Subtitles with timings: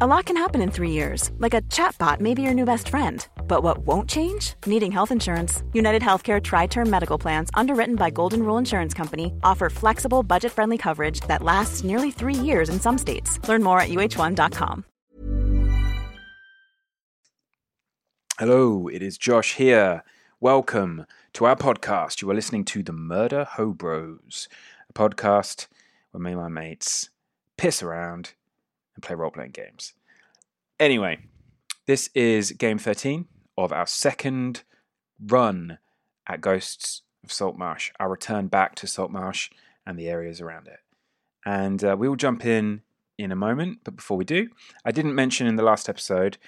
[0.00, 2.88] A lot can happen in three years, like a chatbot may be your new best
[2.88, 3.24] friend.
[3.46, 4.54] But what won't change?
[4.66, 5.62] Needing health insurance.
[5.72, 10.50] United Healthcare Tri Term Medical Plans, underwritten by Golden Rule Insurance Company, offer flexible, budget
[10.50, 13.38] friendly coverage that lasts nearly three years in some states.
[13.46, 14.84] Learn more at uhone.com.
[18.40, 20.02] Hello, it is Josh here.
[20.40, 22.20] Welcome to our podcast.
[22.20, 24.48] You are listening to the Murder Hobros,
[24.90, 25.68] a podcast
[26.10, 27.10] where me and my mates
[27.56, 28.32] piss around
[29.04, 29.92] play role playing games.
[30.80, 31.18] Anyway,
[31.86, 34.62] this is game 13 of our second
[35.20, 35.78] run
[36.26, 39.50] at Ghosts of Saltmarsh, our return back to Saltmarsh
[39.86, 40.80] and the areas around it.
[41.44, 42.82] And uh, we will jump in
[43.18, 44.48] in a moment, but before we do,
[44.84, 46.38] I didn't mention in the last episode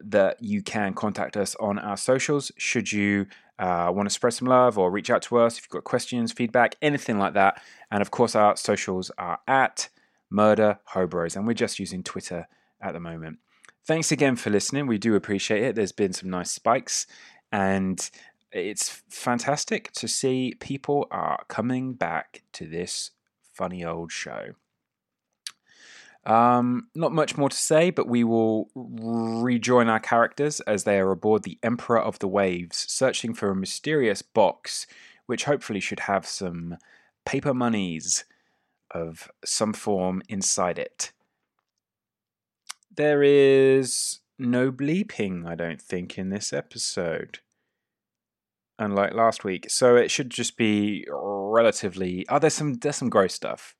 [0.00, 3.26] that you can contact us on our socials should you
[3.58, 6.32] uh, want to spread some love or reach out to us if you've got questions,
[6.32, 7.62] feedback, anything like that.
[7.90, 9.88] And of course, our socials are at
[10.34, 12.48] Murder Hobros, and we're just using Twitter
[12.80, 13.38] at the moment.
[13.86, 14.86] Thanks again for listening.
[14.86, 15.76] We do appreciate it.
[15.76, 17.06] There's been some nice spikes,
[17.52, 18.10] and
[18.50, 23.12] it's fantastic to see people are coming back to this
[23.52, 24.54] funny old show.
[26.26, 31.10] Um, not much more to say, but we will rejoin our characters as they are
[31.10, 34.86] aboard the Emperor of the Waves, searching for a mysterious box
[35.26, 36.76] which hopefully should have some
[37.24, 38.24] paper monies
[38.94, 41.12] of some form inside it.
[42.96, 47.40] There is no bleeping, I don't think, in this episode.
[48.78, 49.68] Unlike last week.
[49.68, 53.76] So it should just be relatively oh there's some there's some gross stuff.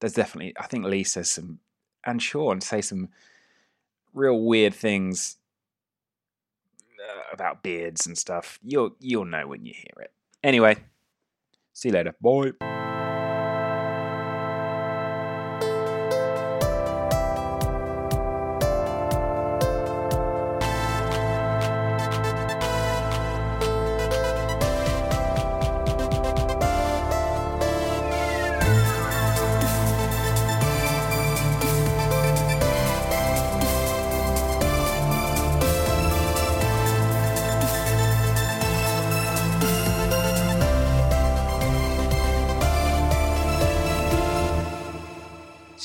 [0.00, 1.58] There's definitely I think Lee says some
[2.04, 3.08] and Sean say some
[4.14, 5.36] real weird things
[6.98, 8.58] uh, about beards and stuff.
[8.62, 10.12] You'll you'll know when you hear it.
[10.42, 10.76] Anyway,
[11.74, 12.14] see you later.
[12.20, 12.81] Bye.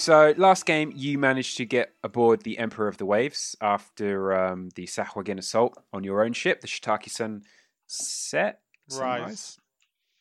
[0.07, 4.69] So last game, you managed to get aboard the Emperor of the Waves after um,
[4.75, 7.43] the Sahuagin assault on your own ship, the Shiitake Sun
[7.87, 8.95] Set Rise.
[8.95, 9.59] Sunrise?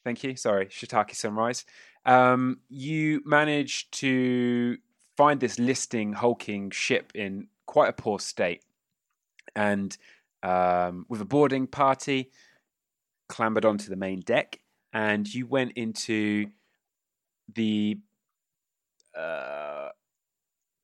[0.02, 0.34] Thank you.
[0.34, 1.64] Sorry, Shiitake Sunrise.
[2.04, 4.78] Um, you managed to
[5.16, 8.64] find this listing hulking ship in quite a poor state,
[9.54, 9.97] and
[10.42, 12.32] um, with a boarding party,
[13.28, 14.58] clambered onto the main deck,
[14.92, 16.47] and you went into
[17.54, 18.00] the
[19.16, 19.88] uh,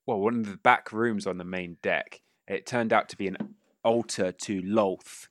[0.07, 2.21] well, one of the back rooms on the main deck.
[2.49, 3.37] It turned out to be an
[3.85, 5.29] altar to Lolth,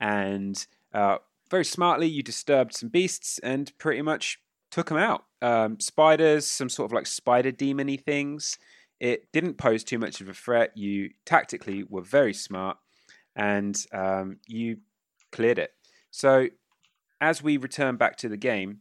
[0.00, 1.18] and uh,
[1.50, 4.40] very smartly you disturbed some beasts and pretty much
[4.70, 5.24] took them out.
[5.42, 8.58] Um, spiders, some sort of like spider demony things.
[8.98, 10.76] It didn't pose too much of a threat.
[10.76, 12.76] You tactically were very smart,
[13.34, 14.78] and um, you
[15.32, 15.72] cleared it.
[16.10, 16.48] So,
[17.20, 18.80] as we return back to the game,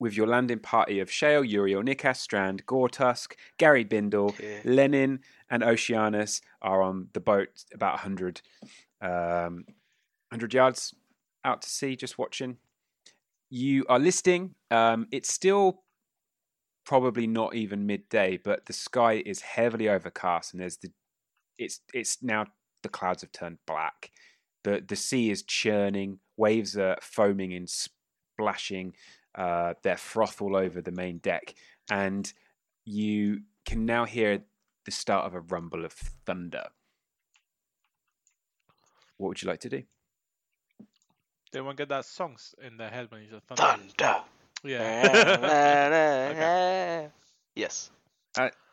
[0.00, 4.60] with your landing party of Shale, Uriel, Nikas, Strand, Gortusk, Gary Bindle, Yeah.
[4.64, 8.40] Lenin, and Oceanus are on the boat about 100,
[9.02, 9.64] um,
[10.30, 10.94] 100 yards
[11.44, 12.56] out to sea, just watching.
[13.50, 14.54] You are listing.
[14.70, 15.82] Um, it's still
[16.86, 20.90] probably not even midday, but the sky is heavily overcast, and there's the.
[21.58, 22.46] It's it's now
[22.82, 24.10] the clouds have turned black.
[24.64, 26.20] the The sea is churning.
[26.36, 28.94] Waves are foaming and splashing
[29.34, 31.54] uh, their froth all over the main deck,
[31.90, 32.32] and
[32.84, 34.42] you can now hear
[34.84, 36.64] the start of a rumble of thunder.
[39.16, 39.82] What would you like to do?
[41.52, 43.62] Did anyone get that songs in their head when you said thunder?
[43.96, 44.22] Thunder.
[44.62, 45.50] Yeah.
[47.54, 47.90] yes.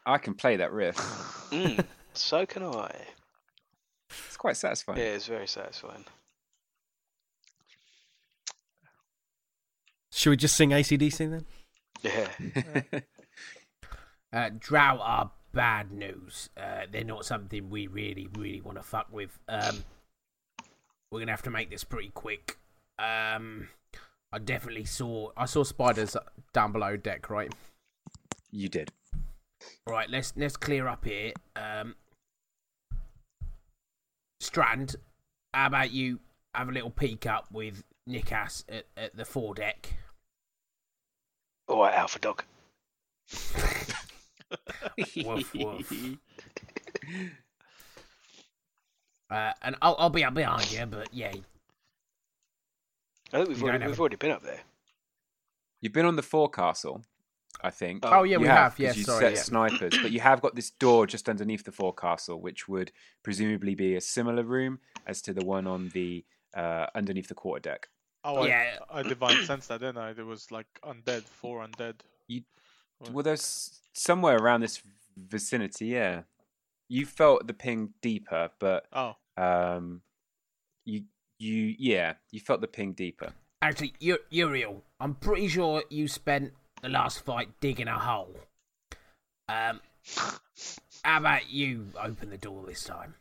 [0.08, 0.96] I can play that riff.
[1.52, 1.84] Mm,
[2.14, 2.92] so can I.
[4.28, 5.00] It's quite satisfying.
[5.00, 6.06] Yeah, it's very satisfying.
[10.18, 11.46] Should we just sing AC/DC then?
[12.02, 13.00] Yeah.
[14.34, 16.50] Uh, drow are bad news.
[16.58, 19.40] Uh, they're not something we really, really want to fuck with.
[19.48, 19.86] Um,
[21.10, 22.58] we're gonna have to make this pretty quick.
[23.00, 23.70] Um,
[24.34, 25.32] I definitely saw.
[25.38, 26.18] I saw spiders
[26.52, 27.30] down below deck.
[27.30, 27.54] Right.
[28.52, 28.92] You did.
[29.88, 30.10] Right.
[30.10, 31.32] Let's let's clear up here.
[31.56, 31.96] Um,
[34.42, 34.98] Strand,
[35.54, 36.20] how about you
[36.54, 39.94] have a little peek up with Nikas at, at the foredeck?
[41.68, 42.44] All right, Alpha Dog.
[45.26, 45.94] woof woof.
[49.30, 51.32] Uh, and I'll, I'll be up behind you, but yeah, I
[53.34, 54.62] think we've You don't already, have we've a- already been up there.
[55.82, 57.04] You've been on the forecastle,
[57.62, 58.06] I think.
[58.06, 58.72] Oh, yeah, You we have.
[58.78, 59.42] 'cause Yeah, you sorry, set yeah.
[59.42, 63.96] snipers, but you have got this door just underneath the forecastle, which would presumably be
[63.98, 66.24] a similar room as to the one on the
[66.56, 67.90] uh, underneath the quarter deck.
[68.28, 68.78] Oh, Yeah.
[68.90, 70.14] I, I divine sense that, didn't I?
[70.14, 71.96] There was like undead, four undead.
[72.28, 72.44] You-
[73.00, 74.82] Well, Well, there's somewhere around this
[75.16, 75.88] vicinity.
[75.88, 76.24] Yeah,
[76.90, 80.02] you felt the ping deeper, but Oh, um,
[80.86, 81.04] you
[81.40, 83.34] you yeah, you felt the ping deeper.
[83.62, 88.36] actually, U- Uriel, I'm pretty sure you spent the last fight digging a hole.
[89.50, 89.80] Um,
[91.04, 93.16] how about you open the door this time?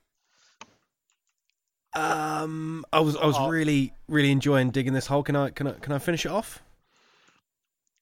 [1.96, 3.48] Um, I was I was Oh.
[3.48, 5.22] really really enjoying digging this hole.
[5.22, 6.62] Can I can I can I finish it off?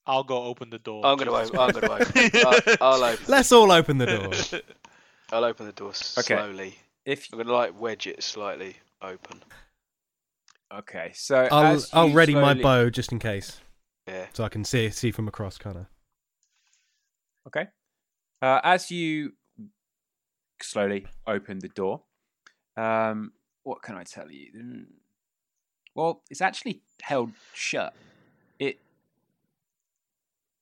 [0.07, 1.05] I'll go open the door.
[1.05, 1.57] I'm gonna open.
[1.59, 2.31] I'm gonna open.
[2.45, 3.25] I'll, I'll open.
[3.27, 4.61] Let's all open the door.
[5.31, 6.35] I'll open the door Okay.
[6.35, 6.75] slowly.
[7.05, 9.41] If I'm gonna like wedge it slightly open.
[10.73, 13.59] okay, so I'll as I'll you ready my bow just in case,
[14.07, 14.25] Yeah.
[14.33, 15.85] so I can see see from across, kind of.
[17.47, 17.67] Okay.
[18.41, 19.33] Uh, as you
[20.61, 22.01] slowly open the door,
[22.77, 23.31] um,
[23.65, 24.85] what can I tell you?
[25.95, 27.93] Well, it's actually held shut.
[28.59, 28.79] It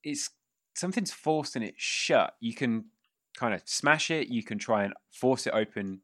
[0.02, 0.30] it's
[0.74, 2.34] something's forcing it shut.
[2.40, 2.86] You can
[3.36, 4.28] kind of smash it.
[4.28, 6.00] You can try and force it open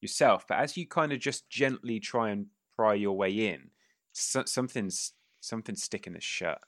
[0.00, 3.70] yourself, but as you kind of just gently try and pry your way in,
[4.10, 6.60] so, something's something's sticking this shut.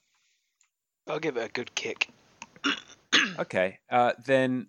[1.08, 2.08] I'll give it a good kick.
[3.38, 4.66] Okay, uh, then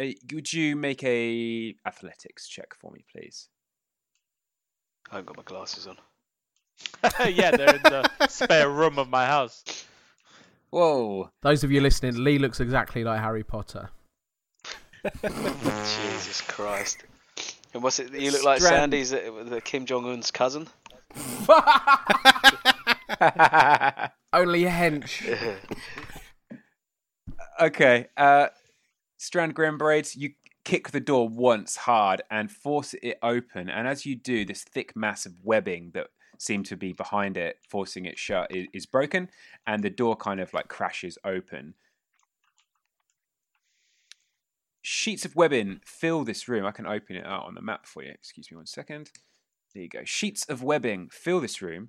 [0.00, 3.48] uh, would you make a athletics check for me, please?
[5.10, 5.96] I haven't got my glasses on.
[7.32, 9.86] yeah, they're in the spare room of my house.
[10.70, 11.30] Whoa!
[11.42, 13.90] Those of you listening, Lee looks exactly like Harry Potter.
[15.22, 17.04] Jesus Christ.
[17.72, 18.12] And what's it?
[18.12, 20.68] You look like Strand- Sandy's uh, the Kim Jong Un's cousin.
[24.32, 25.56] Only a hench.
[27.60, 28.48] okay, uh,
[29.18, 30.30] Strand Grim Braids, you
[30.64, 34.96] kick the door once hard and force it open, and as you do, this thick
[34.96, 36.08] mass of webbing that
[36.38, 39.28] seemed to be behind it, forcing it shut, is, is broken,
[39.66, 41.74] and the door kind of like crashes open.
[44.82, 46.66] Sheets of webbing fill this room.
[46.66, 48.10] I can open it out on the map for you.
[48.10, 49.10] Excuse me one second.
[49.72, 50.04] There you go.
[50.04, 51.88] Sheets of webbing fill this room,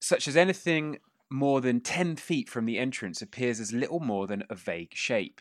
[0.00, 0.98] such as anything
[1.30, 5.40] more than 10 feet from the entrance appears as little more than a vague shape.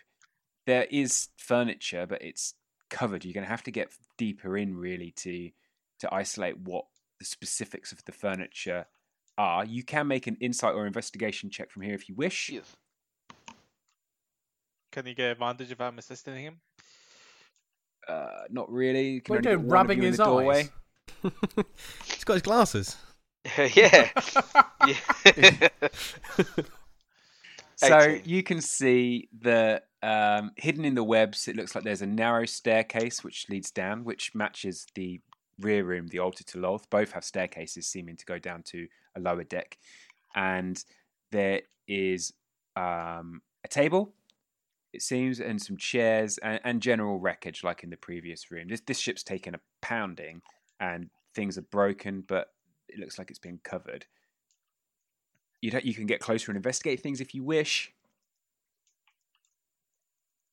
[0.67, 2.53] There is furniture, but it's
[2.89, 3.23] covered.
[3.23, 5.49] You're going to have to get deeper in really to
[5.99, 6.85] to isolate what
[7.19, 8.85] the specifics of the furniture
[9.37, 9.65] are.
[9.65, 12.49] You can make an insight or investigation check from here if you wish.
[12.49, 12.75] Yes.
[14.91, 16.59] Can you get advantage if I'm assisting him?
[18.07, 19.09] Uh, not really.
[19.09, 20.69] You can We're only doing rubbing you his the doorway.
[21.23, 21.31] eyes.
[22.05, 22.97] He's got his glasses.
[23.57, 24.09] yeah.
[24.87, 25.67] yeah.
[27.77, 28.21] So 18.
[28.25, 31.47] you can see the um, hidden in the webs.
[31.47, 35.21] It looks like there's a narrow staircase which leads down, which matches the
[35.59, 36.89] rear room, the altar to Lolth.
[36.89, 39.77] Both have staircases seeming to go down to a lower deck,
[40.35, 40.83] and
[41.31, 42.33] there is
[42.75, 44.13] um, a table.
[44.93, 48.67] It seems, and some chairs and, and general wreckage, like in the previous room.
[48.69, 50.41] This this ship's taken a pounding,
[50.79, 52.47] and things are broken, but
[52.87, 54.05] it looks like it's been covered.
[55.61, 57.91] You you can get closer and investigate things if you wish.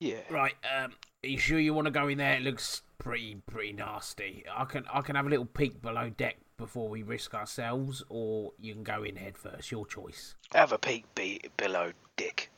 [0.00, 0.20] Yeah.
[0.30, 0.92] Right, um,
[1.24, 2.34] are you sure you want to go in there?
[2.34, 4.44] It looks pretty pretty nasty.
[4.54, 8.52] I can I can have a little peek below deck before we risk ourselves, or
[8.58, 9.70] you can go in head first.
[9.70, 10.34] Your choice.
[10.52, 12.50] Have a peek be- below, Dick.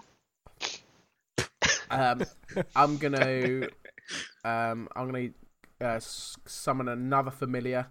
[1.88, 2.24] Um,
[2.74, 3.68] I'm gonna
[4.44, 5.28] um I'm gonna
[5.80, 7.86] uh, summon another familiar.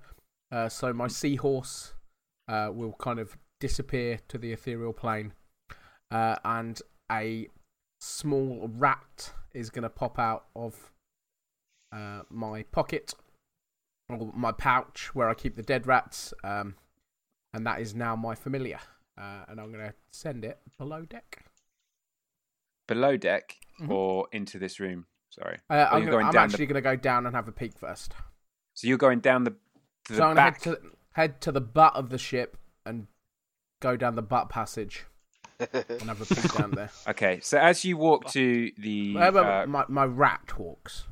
[0.51, 1.93] Uh, so my seahorse
[2.47, 5.33] uh, will kind of disappear to the ethereal plane,
[6.11, 7.47] uh, and a
[8.05, 10.91] small rat is going to pop out of
[11.91, 13.13] uh, my pocket,
[14.09, 16.75] or my pouch where I keep the dead rats, um,
[17.53, 18.79] and that is now my familiar.
[19.17, 21.45] Uh, and I'm going to send it below deck.
[22.87, 23.89] Below deck Mhm.
[23.89, 25.07] or into this room?
[25.31, 25.57] Sorry.
[25.69, 27.51] Uh, I'm, gonna, going I'm down the- actually going to go down and have a
[27.51, 28.13] peek first.
[28.73, 30.79] So you're going down the to the so I'm going to,
[31.13, 33.07] head to the butt of the ship and
[33.81, 35.05] go down the butt passage
[35.59, 36.89] and have a peek down there.
[37.07, 41.05] Okay, so as you walk to the Uh, but uh, my, my rat walks.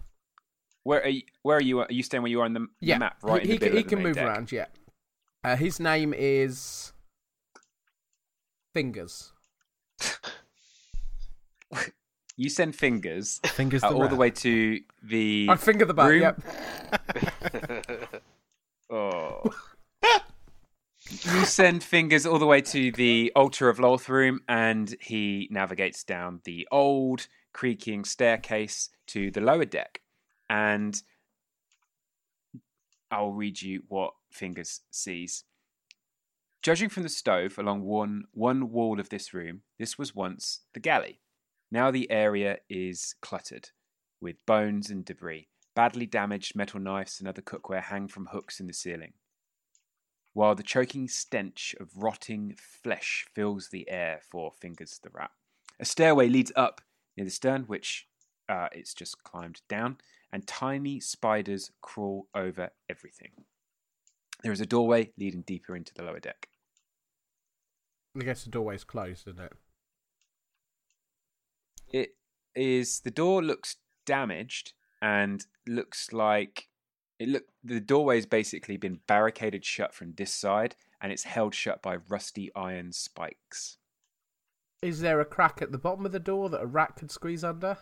[0.84, 1.80] where are you, where are you?
[1.80, 3.18] Are you staying where you are on the Yeah, map?
[3.24, 4.26] Right he, in the he, middle can, he of the can main move deck?
[4.28, 4.52] around.
[4.52, 4.66] Yeah,
[5.44, 6.92] uh, his name is
[8.74, 9.32] Fingers.
[12.36, 16.10] You send fingers Fingers uh, the all the way to the I finger the butt.
[16.10, 16.22] room.
[16.22, 16.42] Yep.
[18.90, 19.42] Oh.
[21.22, 26.04] you send fingers all the way to the altar of Lolth room, and he navigates
[26.04, 30.02] down the old creaking staircase to the lower deck.
[30.50, 31.02] And
[33.12, 35.44] I'll read you what Fingers sees.
[36.64, 40.80] Judging from the stove along one, one wall of this room, this was once the
[40.80, 41.20] galley.
[41.72, 43.70] Now the area is cluttered
[44.20, 45.48] with bones and debris.
[45.76, 49.14] Badly damaged metal knives and other cookware hang from hooks in the ceiling,
[50.34, 55.32] while the choking stench of rotting flesh fills the air for Fingers the Rat.
[55.80, 56.82] A stairway leads up
[57.16, 58.08] near the stern, which
[58.50, 59.98] uh, it's just climbed down,
[60.32, 63.32] and tiny spiders crawl over everything.
[64.42, 66.50] There is a doorway leading deeper into the lower deck.
[68.20, 69.54] I guess the doorway's closed, isn't it?
[71.88, 72.16] It
[72.56, 76.68] is the door looks damaged and looks like
[77.24, 81.82] it look the doorway's basically been barricaded shut from this side and it's held shut
[81.82, 83.78] by rusty iron spikes.
[84.82, 87.44] Is there a crack at the bottom of the door that a rat could squeeze
[87.44, 87.78] under?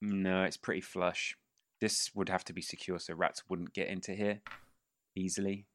[0.00, 1.36] No, it's pretty flush.
[1.80, 4.40] This would have to be secure so rats wouldn't get into here
[5.16, 5.66] easily.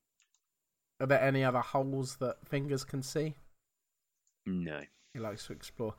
[1.02, 3.36] Are there any other holes that Fingers can see?
[4.46, 4.82] No.
[5.14, 5.96] He likes to explore.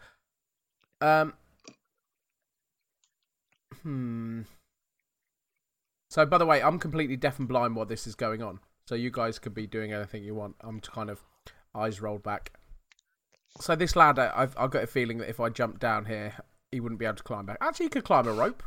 [1.03, 1.35] Um.
[3.83, 4.43] Hmm.
[6.17, 8.61] So, by the way, I'm completely deaf and blind while this is going on.
[8.87, 10.57] So you guys could be doing anything you want.
[10.63, 11.23] I'm kind of
[11.75, 12.55] eyes rolled back.
[13.61, 16.33] So this ladder, I've I've got a feeling that if I jump down here,
[16.73, 17.59] he wouldn't be able to climb back.
[17.61, 18.63] Actually, he could climb a rope.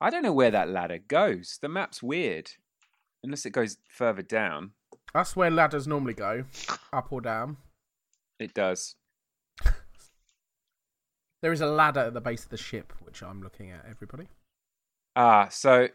[0.00, 1.58] I don't know where that ladder goes.
[1.60, 2.52] The map's weird.
[3.22, 4.70] Unless it goes further down.
[5.12, 6.44] That's where ladders normally go,
[6.94, 7.58] up or down.
[8.40, 8.94] It does.
[11.42, 13.84] There is a ladder at the base of the ship, which I'm looking at.
[13.86, 14.28] Everybody.
[15.14, 15.88] Ah, so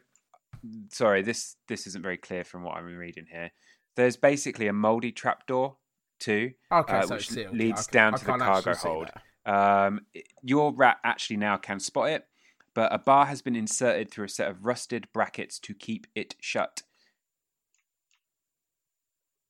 [0.91, 3.51] sorry, this this isn't very clear from what I'm reading here.
[3.95, 5.77] There's basically a moldy trapdoor
[6.19, 7.55] too, Okay, uh, so which sealed.
[7.55, 9.09] leads can- down I to the cargo hold.
[9.45, 10.01] Um,
[10.43, 12.27] your rat actually now can spot it,
[12.74, 16.36] but a bar has been inserted through a set of rusted brackets to keep it
[16.41, 16.81] shut.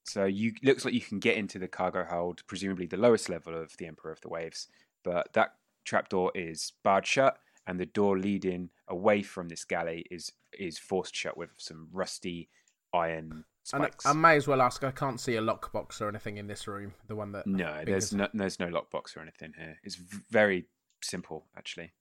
[0.06, 3.60] So you looks like you can get into the cargo hold, presumably the lowest level
[3.60, 4.68] of the Emperor of the Waves,
[5.04, 10.32] but that trapdoor is barred shut, and the door leading away from this galley is
[10.58, 12.50] is forced shut with some rusty
[12.94, 13.44] iron
[13.74, 14.06] And.
[14.06, 14.82] I may as well ask.
[14.86, 16.94] I can't see a lockbox or anything in this room.
[17.08, 19.78] The one that no, there's no there's no lockbox or anything here.
[19.84, 19.96] It's
[20.30, 20.68] very
[21.04, 21.92] simple, actually.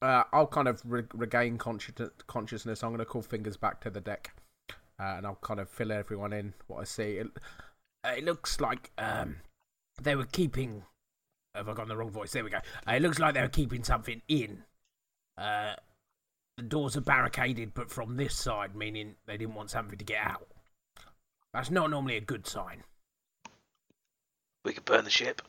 [0.00, 2.84] Uh, I'll kind of re- regain consci- consciousness.
[2.84, 4.36] I'm going to call fingers back to the deck,
[5.00, 7.16] uh, and I'll kind of fill everyone in what I see.
[7.16, 7.26] It,
[8.04, 9.36] it looks like um,
[10.00, 10.84] they were keeping.
[11.56, 12.30] Have I got the wrong voice?
[12.30, 12.58] There we go.
[12.86, 14.62] Uh, it looks like they were keeping something in.
[15.38, 15.74] Uh,
[16.56, 20.24] the doors are barricaded, but from this side, meaning they didn't want something to get
[20.26, 20.46] out.
[21.52, 22.82] That's not normally a good sign.
[24.64, 25.42] We could burn the ship.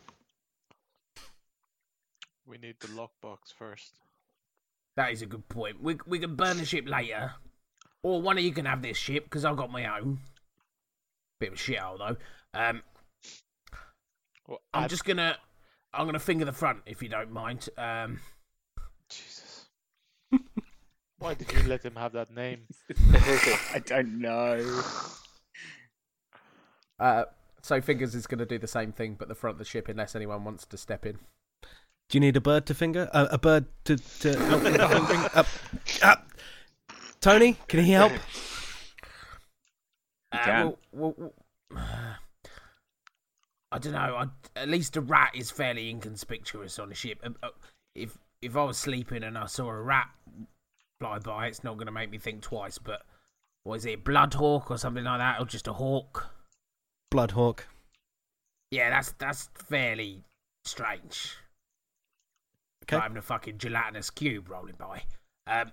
[2.46, 3.94] We need the lockbox first.
[4.96, 5.82] That is a good point.
[5.82, 7.34] We we can burn the ship later,
[8.04, 10.20] or one of you can have this ship because I've got my own.
[11.40, 12.60] Bit of a shithole though.
[12.60, 12.82] Um,
[14.48, 15.38] Well, I'm add- just gonna
[15.94, 17.70] I'm gonna finger the front if you don't mind.
[17.78, 18.24] Um, Jesus.
[21.20, 22.62] Why did you let him have that name?
[23.14, 24.84] I don't know.
[27.00, 27.26] uh,
[27.62, 30.16] so fingers is gonna do the same thing, but the front of the ship, unless
[30.16, 31.18] anyone wants to step in.
[32.10, 33.10] Do you need a bird to finger?
[33.12, 35.22] Uh, a bird to to help with the fingering?
[35.34, 35.48] Up,
[36.04, 36.28] up.
[37.20, 38.14] Tony, can he help?
[40.32, 40.66] Uh, can.
[40.66, 41.34] well, well,
[41.72, 41.82] well,
[43.72, 44.16] I don't know.
[44.16, 47.20] I, at least a rat is fairly inconspicuous on a ship.
[47.24, 47.50] Uh, uh,
[47.96, 50.10] If if I was sleeping and I saw a rat
[51.00, 52.78] fly by, it's not going to make me think twice.
[52.78, 53.04] But
[53.64, 56.28] what is it, bloodhawk or something like that, or just a hawk?
[57.12, 57.68] Bloodhawk.
[58.72, 60.24] Yeah, that's that's fairly
[60.66, 61.38] strange.
[62.84, 62.96] Okay.
[62.96, 65.04] Not having a fucking gelatinous cube rolling by.
[65.46, 65.72] Um,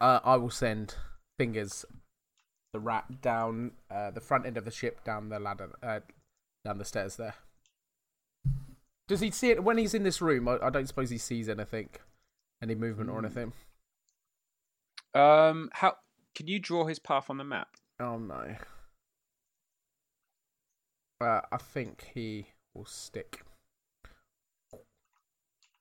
[0.00, 0.96] uh, I will send
[1.38, 1.84] fingers
[2.72, 6.00] the rat down uh, the front end of the ship, down the ladder, uh,
[6.64, 7.34] down the stairs there.
[9.12, 10.48] Does he see it when he's in this room?
[10.48, 11.90] I, I don't suppose he sees anything,
[12.62, 13.26] any movement or Hmm.
[13.26, 13.52] anything.
[15.12, 15.96] Um, how
[16.34, 17.76] can you draw his path on the map?
[18.00, 18.56] Oh no.
[21.20, 23.42] Uh, I think he will stick.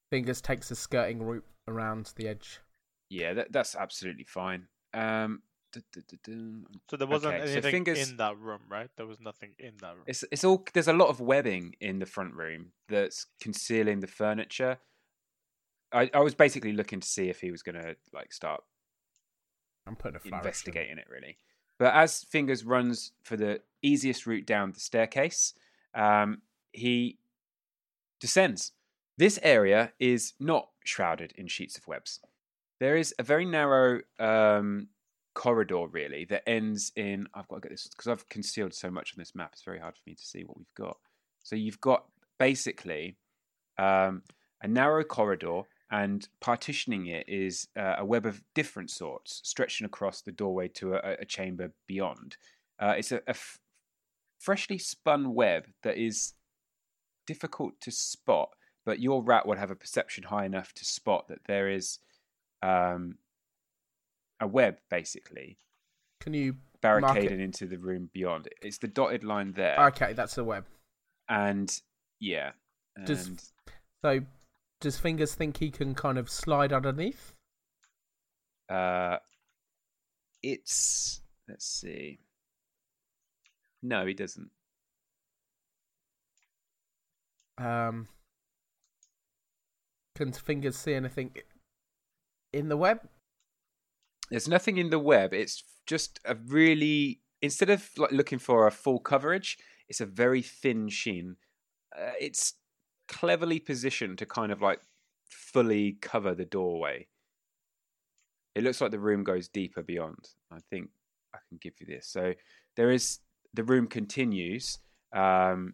[0.10, 2.60] Fingers takes a skirting route around the edge.
[3.10, 4.68] Yeah, that, that's absolutely fine.
[4.94, 5.42] Um.
[6.90, 8.90] So there wasn't Okay, so anything fingers- in that room, right?
[8.98, 10.04] There was nothing in that room.
[10.08, 14.08] It's it's all there's a lot of webbing in the front room that's concealing the
[14.08, 14.80] furniture.
[15.94, 18.64] I, I was basically looking to see if he was gonna like start
[19.88, 20.34] I'm putting a flourish.
[20.34, 20.38] in.
[20.40, 21.38] investigating it really.
[21.80, 25.54] But as Fingers runs for the easiest route down the staircase,
[25.96, 27.18] um, he
[28.20, 28.74] descends.
[29.18, 32.20] This area is not shrouded in sheets of webs.
[32.80, 34.88] There is a very narrow um,
[35.34, 37.28] corridor, really, that ends in.
[37.34, 39.52] I've got to get this because I've concealed so much on this map.
[39.54, 40.98] It's very hard for me to see what we've got.
[41.44, 42.06] So you've got
[42.40, 43.18] basically
[43.78, 44.24] um,
[44.62, 45.62] a narrow corridor,
[45.92, 50.94] and partitioning it is uh, a web of different sorts, stretching across the doorway to
[50.94, 52.38] a, a chamber beyond.
[52.80, 53.60] Uh, it's a, a f-
[54.40, 56.34] freshly spun web that is
[57.28, 58.50] difficult to spot,
[58.86, 62.00] but your rat would have a perception high enough to spot that there is
[62.64, 63.16] um,
[64.42, 65.58] a web, basically,
[66.20, 66.58] Can you?
[66.82, 68.50] barricaded into the room beyond.
[68.62, 70.66] It's the dotted line there, Okay, that's the web.
[71.30, 71.72] and
[72.20, 72.52] yeah,
[73.06, 73.54] Does-
[74.04, 74.22] So,
[74.80, 77.36] does Fingers think he can kind of slide underneath?
[78.68, 79.18] Uh,
[80.42, 82.20] it's let's see.
[83.84, 84.50] No, he doesn't.
[87.58, 88.08] Um,
[90.16, 91.36] can Fingers see anything
[92.54, 93.08] in the web?
[94.32, 95.34] There's nothing in the web.
[95.34, 99.58] It's just a really instead of like looking for a full coverage,
[99.90, 101.36] it's a very thin sheen.
[101.96, 102.54] Uh, it's
[103.08, 104.80] cleverly positioned to kind of like
[105.30, 107.08] fully cover the doorway.
[108.56, 110.30] It looks like the room goes deeper beyond.
[110.52, 110.90] I think
[111.34, 112.08] I can give you this.
[112.08, 112.34] So
[112.76, 113.20] there is
[113.54, 114.80] the room continues.
[115.14, 115.74] Um,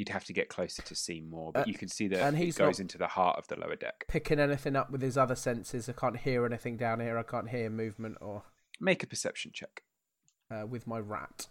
[0.00, 2.34] you'd have to get closer to see more, but Uh, you can see that and
[2.34, 4.06] it he's goes into the heart of the lower deck.
[4.08, 5.90] Picking anything up with his other senses.
[5.90, 7.18] I can't hear anything down here.
[7.18, 8.44] I can't hear movement or
[8.80, 9.82] Make a perception check.
[10.50, 11.48] uh, with my rat.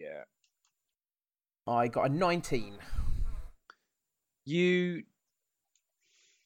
[0.00, 0.24] Yeah.
[1.66, 2.78] I got a 19.
[4.46, 5.02] you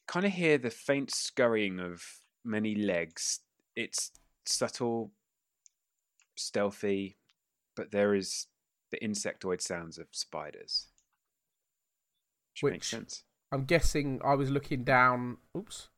[0.07, 2.03] kind of hear the faint scurrying of
[2.43, 3.39] many legs.
[3.77, 4.11] It's
[4.45, 5.11] subtle,
[6.35, 7.17] stealthy,
[7.75, 8.47] but there is
[8.91, 10.87] the insectoid sounds of spiders.
[12.61, 13.23] Which, makes sense.
[13.51, 15.89] I'm guessing I was looking down, oops,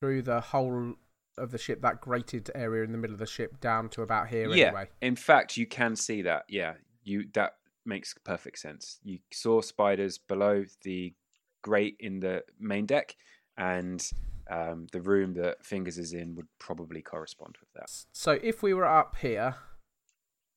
[0.00, 0.94] through the whole
[1.36, 4.28] of the ship, that grated area in the middle of the ship, down to about
[4.28, 4.66] here yeah.
[4.66, 4.88] anyway.
[5.00, 6.44] In fact, you can see that.
[6.48, 6.74] Yeah.
[7.04, 7.54] You that
[7.86, 8.98] makes perfect sense.
[9.02, 11.14] You saw spiders below the
[11.62, 13.16] grate in the main deck,
[13.56, 14.04] and
[14.50, 17.90] um, the room that Fingers is in would probably correspond with that.
[18.12, 19.56] So if we were up here,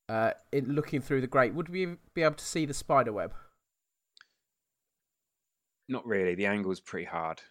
[0.09, 3.33] uh, in looking through the grate, would we be able to see the spider web?
[5.91, 6.35] Not really.
[6.35, 7.41] The angle's pretty hard.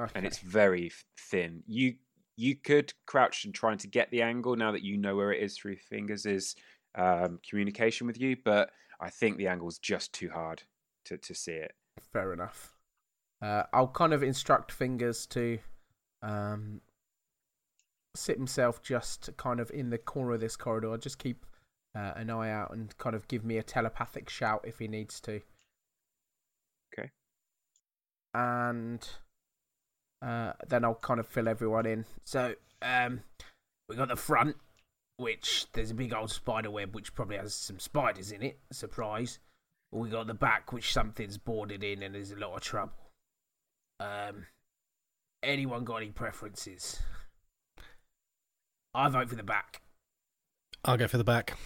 [0.00, 0.12] Okay.
[0.14, 1.64] and it's very thin.
[1.66, 1.94] You
[2.36, 5.42] you could crouch and trying to get the angle now that you know where it
[5.42, 6.54] is through fingers is
[6.94, 10.62] um, communication with you, but I think the angle's just too hard
[11.06, 11.72] to, to see it.
[12.12, 12.74] Fair enough.
[13.42, 15.58] Uh, I'll kind of instruct Fingers to
[16.22, 16.80] um,
[18.14, 20.96] sit himself just kind of in the corner of this corridor.
[20.96, 21.44] Just keep
[21.96, 25.20] uh, an eye out and kind of give me a telepathic shout if he needs
[25.22, 25.40] to.
[26.92, 27.10] Okay.
[28.34, 29.06] And
[30.22, 32.04] uh, then I'll kind of fill everyone in.
[32.24, 33.20] So um,
[33.88, 34.56] we got the front,
[35.16, 38.58] which there's a big old spider web, which probably has some spiders in it.
[38.72, 39.38] Surprise.
[39.90, 42.92] We got the back, which something's boarded in and there's a lot of trouble.
[44.00, 44.46] Um,
[45.42, 47.00] anyone got any preferences?
[48.94, 49.82] I vote for the back.
[50.84, 51.56] I'll go for the back.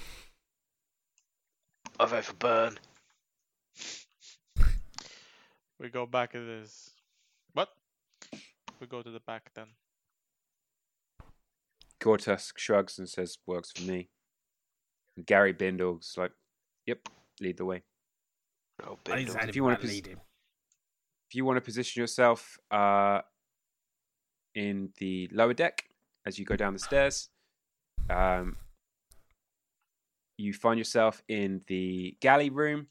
[1.99, 2.79] I vote for burn.
[5.83, 6.92] We go back it is
[7.55, 7.71] what?
[8.81, 9.66] We go to the back then.
[12.01, 14.09] Gortusk shrugs and says, "Works for me."
[15.16, 16.31] And Gary Bindle's like,
[16.87, 17.09] "Yep,
[17.40, 17.83] lead the way."
[18.85, 19.35] Oh, Bindle.
[19.35, 20.21] say If you wanna about pos- leading.
[21.29, 23.23] If you want to position yourself uh,
[24.55, 25.88] in the lower deck
[26.27, 27.29] as you go down the stairs,
[28.09, 28.57] um,
[30.37, 32.88] you find yourself in the galley room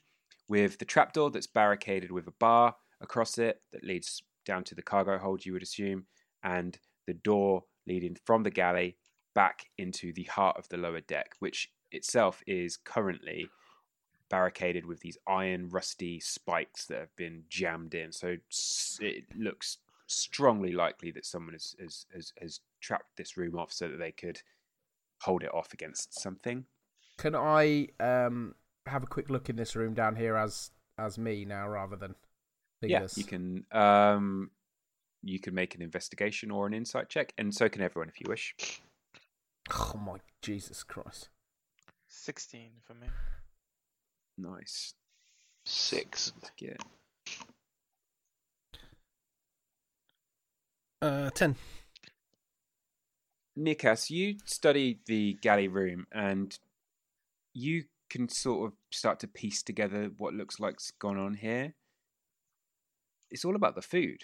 [0.52, 4.82] with the trapdoor that's barricaded with a bar across it that leads down to the
[4.82, 6.06] cargo hold, you would assume,
[6.44, 8.98] and the door leading from the galley
[9.34, 13.48] back into the heart of the lower deck, which itself is currently
[14.30, 18.12] barricaded with these iron rusty spikes that have been jammed in.
[18.12, 18.36] So
[19.00, 23.88] it looks strongly likely that someone has, has, has, has trapped this room off so
[23.88, 24.42] that they could
[25.22, 26.66] hold it off against something.
[27.18, 31.46] Can I um have a quick look in this room down here as as me
[31.46, 32.16] now rather than
[32.82, 33.14] fingers?
[33.18, 34.52] Yeah, you can um,
[35.24, 38.26] you can make an investigation or an insight check, and so can everyone if you
[38.28, 38.82] wish.
[39.74, 41.30] Oh my Jesus Christ!
[42.08, 43.08] 16 for me.
[44.38, 44.96] Nice.
[45.66, 46.34] Six.
[46.42, 46.82] Let's get
[51.02, 51.56] Uh, ten.
[53.58, 56.58] Nikas, you study the galley room and
[57.54, 61.74] you can sort of start to piece together what looks like's gone on here.
[63.30, 64.24] It's all about the food.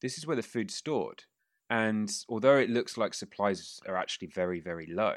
[0.00, 1.24] This is where the food's stored.
[1.68, 5.16] And although it looks like supplies are actually very, very low,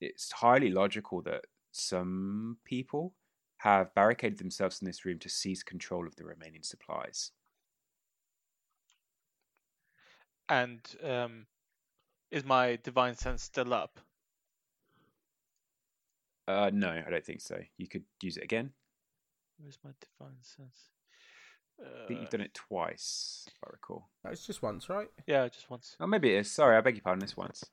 [0.00, 3.14] it's highly logical that some people
[3.58, 7.30] have barricaded themselves in this room to seize control of the remaining supplies.
[10.48, 11.46] And um,
[12.32, 14.00] is my divine sense still up?
[16.48, 17.58] Uh, no, I don't think so.
[17.76, 18.70] You could use it again.
[19.58, 20.88] Where's my divine sense?
[21.80, 24.08] I think you've done it twice, if I recall.
[24.24, 25.08] That was just once, right?
[25.26, 25.94] Yeah, just once.
[26.00, 26.50] Oh, maybe it is.
[26.50, 27.20] Sorry, I beg your pardon.
[27.20, 27.64] This once.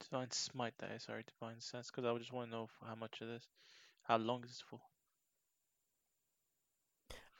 [0.00, 3.20] Divine smite that is, sorry, divine sense, because I just want to know how much
[3.20, 3.44] of this,
[4.02, 4.80] How long is this for?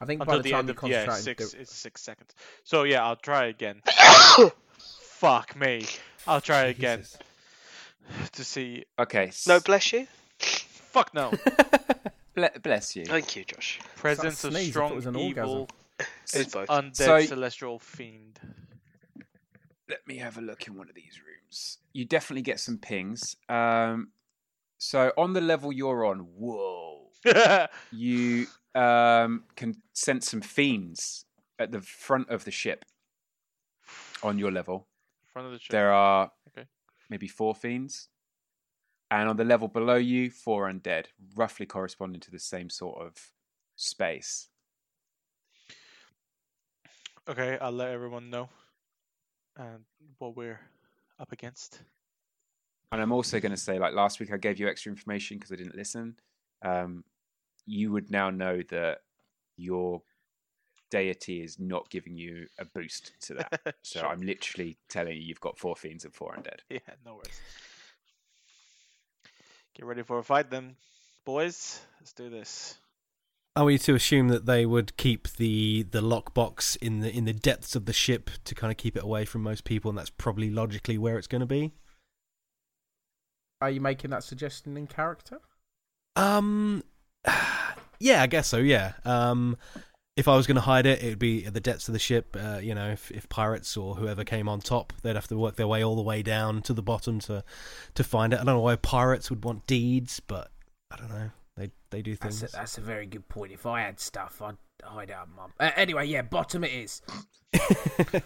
[0.01, 1.51] I think Until by the, the time end of yeah, concentrate, six.
[1.53, 2.35] do- It's six seconds.
[2.65, 3.83] So yeah, I'll try again.
[4.79, 5.87] Fuck me.
[6.27, 7.19] I'll try again Jesus.
[8.33, 8.85] to see.
[8.99, 9.31] Okay.
[9.47, 10.07] No, bless you.
[10.39, 11.31] Fuck no.
[12.35, 13.05] ble- bless you.
[13.05, 13.79] Thank you, Josh.
[13.97, 15.53] Presence of sneeze, it strong was an evil.
[15.61, 15.77] orgasm.
[16.25, 16.69] It's It's both.
[16.69, 18.41] undead So- celestial fiend.
[19.89, 21.79] Let me have a look in one of these rooms.
[21.93, 23.35] You definitely get some pings.
[23.49, 24.13] Um,
[24.79, 27.09] so on the level you're on, whoa,
[27.93, 31.25] you um, can sense some fiends
[31.59, 32.85] at the front of the ship.
[34.23, 34.87] On your level,
[35.33, 35.71] Front of the ship.
[35.73, 36.33] there are Okay.
[37.11, 38.09] Maybe four fiends,
[39.11, 43.15] and on the level below you, four undead, roughly corresponding to the same sort of
[43.77, 44.49] space.
[47.29, 48.49] Okay, I'll let everyone know.
[49.57, 49.85] And
[50.19, 50.61] what we're
[51.19, 51.81] up against.
[52.93, 55.53] And I'm also going to say, like last week, I gave you extra information because
[55.53, 56.17] I didn't listen.
[56.63, 57.05] Um,
[57.67, 58.99] you would now know that
[59.57, 60.03] your
[60.91, 63.61] deity is not giving you a boost to that.
[63.83, 64.09] So Sure.
[64.09, 66.61] I'm literally telling you you've got four fiends and four undead.
[66.71, 67.41] Yeah, no worries.
[69.75, 70.77] Get ready for a fight then,
[71.25, 71.81] boys.
[72.01, 72.77] Let's do this.
[73.57, 77.33] Are we to assume that they would keep the the lockbox in the in the
[77.33, 80.11] depths of the ship to kind of keep it away from most people, and that's
[80.11, 81.73] probably logically where it's going to be?
[83.61, 85.39] are you making that suggestion in character?
[86.17, 86.83] Um,
[88.01, 88.59] yeah, I guess so.
[88.59, 88.93] Yeah.
[89.05, 89.57] Um,
[90.21, 91.99] if I was going to hide it, it would be at the depths of the
[91.99, 92.37] ship.
[92.39, 95.57] Uh, you know, if, if pirates or whoever came on top, they'd have to work
[95.57, 97.43] their way all the way down to the bottom to
[97.95, 98.37] to find it.
[98.37, 100.51] I don't know why pirates would want deeds, but
[100.91, 101.31] I don't know.
[101.57, 102.41] They they do things.
[102.41, 103.51] That's a, that's a very good point.
[103.53, 105.53] If I had stuff, I'd hide out, mum.
[105.59, 107.03] Uh, anyway, yeah, bottom it is.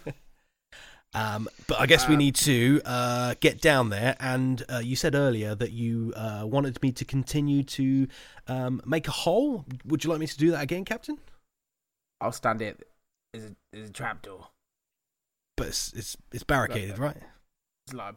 [1.15, 4.17] um, but I guess we Um, need to uh, get down there.
[4.19, 8.09] And uh, you said earlier that you uh, wanted me to continue to
[8.49, 9.65] um, make a hole.
[9.85, 11.19] Would you like me to do that again, Captain?
[12.25, 12.75] I'll stand here.
[13.33, 14.49] There's a, there's a trapdoor.
[15.57, 17.19] But it's it's, it's barricaded, right?
[17.87, 18.15] It's like,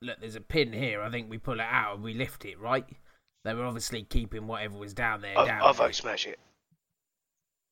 [0.00, 1.02] look, there's a pin here.
[1.02, 2.86] I think we pull it out and we lift it, right?
[3.44, 5.60] They were obviously keeping whatever was down there I, down.
[5.62, 6.38] I vote smash it.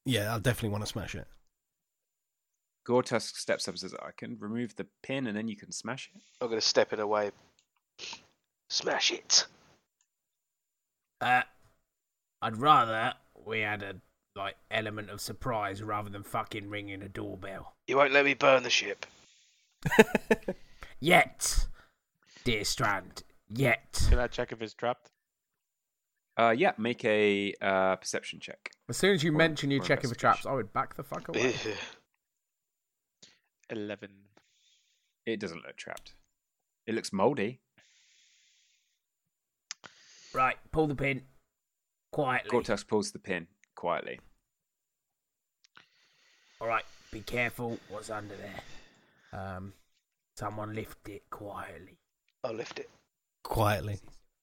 [0.05, 1.27] Yeah, I'll definitely want to smash it.
[2.87, 6.11] Gortusk steps up and says, I can remove the pin and then you can smash
[6.15, 6.21] it.
[6.41, 7.31] I'm going to step it away.
[8.69, 9.47] Smash it.
[11.21, 11.43] Uh,
[12.43, 13.15] I'd rather
[13.47, 13.95] we had a
[14.35, 17.75] like element of surprise rather than fucking ringing a doorbell.
[17.87, 19.07] You won't let me burn the ship.
[21.01, 21.67] Yet,
[22.45, 23.23] dear Strand.
[23.49, 24.07] Yet.
[24.09, 25.11] Can I check if it's trapped?
[26.39, 28.71] Uh, yeah, make a uh, perception check.
[28.89, 30.47] As soon as you Or- mention you or checking for traps.
[30.47, 31.55] I would back the fuck away.
[33.71, 34.11] Eleven.
[35.27, 36.15] It doesn't look trapped.
[36.87, 37.61] It looks moldy.
[40.35, 41.23] right, pull the pin
[42.11, 42.51] quietly.
[42.51, 43.47] Gortusk pulls the pin
[43.83, 44.21] quietly.
[46.61, 48.61] All right, be careful what's under there.
[49.33, 49.73] Um,
[50.37, 51.99] someone lift it quietly.
[52.45, 52.89] I'll lift it.
[53.43, 53.99] Quietly.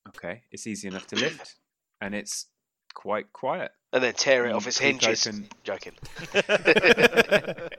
[0.10, 1.56] Okay, it's easy enough to lift,
[2.02, 2.48] and it's
[2.94, 3.72] quite quiet.
[3.94, 5.26] And then tear it You off its hinges.
[5.26, 5.94] open- Joking.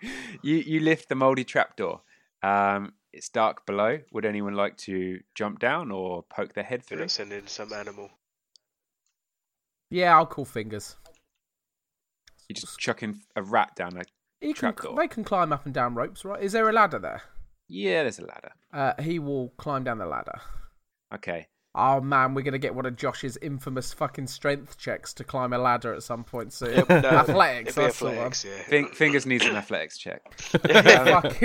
[0.42, 2.02] you you lift the mouldy trapdoor.
[2.44, 3.98] Um, it's dark below.
[4.12, 7.00] Would anyone like to jump down or poke their head through?
[7.00, 8.08] not sending some animal.
[9.90, 10.96] Yeah, I'll call fingers.
[12.48, 14.02] You just chucking a rat down a.
[14.40, 14.96] He can, Trapdoor.
[14.96, 16.42] they can climb up and down ropes, right?
[16.42, 17.22] Is there a ladder there?
[17.68, 18.52] Yeah, there's a ladder.
[18.72, 20.40] Uh, he will climb down the ladder.
[21.14, 21.48] Okay.
[21.74, 25.58] Oh man, we're gonna get one of Josh's infamous fucking strength checks to climb a
[25.58, 26.84] ladder at some point soon.
[26.88, 28.14] Yeah, no, athletics, it'd be that's the one.
[28.14, 28.62] athletics, yeah.
[28.62, 30.22] Fing- fingers needs an athletics check.
[30.38, 31.36] Fuck.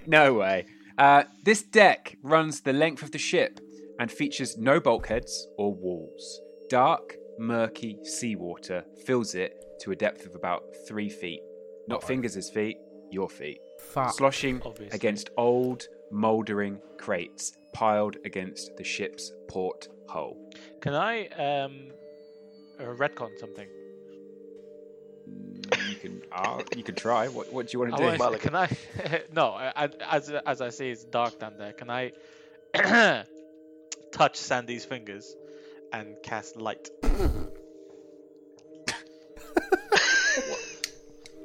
[0.06, 0.66] No way.
[0.98, 3.60] Uh, this deck runs the length of the ship
[3.98, 6.40] and features no bulkheads or walls.
[6.68, 11.40] Dark, murky seawater fills it to a depth of about three feet.
[11.88, 12.78] Not fingers' feet,
[13.10, 13.60] your feet.
[13.92, 14.14] Fuck.
[14.14, 14.96] Sloshing Obviously.
[14.96, 20.36] against old, mouldering crates piled against the ship's port hull.
[20.80, 21.88] Can I um
[22.80, 23.68] uh, retcon something?
[25.28, 27.28] Mm, You can, uh, you can try.
[27.28, 28.18] What, what do you want I to do?
[28.22, 28.68] wanna- can I?
[29.32, 31.72] no, I, I, as as I say, it's dark down there.
[31.72, 32.12] Can I
[34.12, 35.34] touch Sandy's fingers
[35.94, 36.88] and cast light?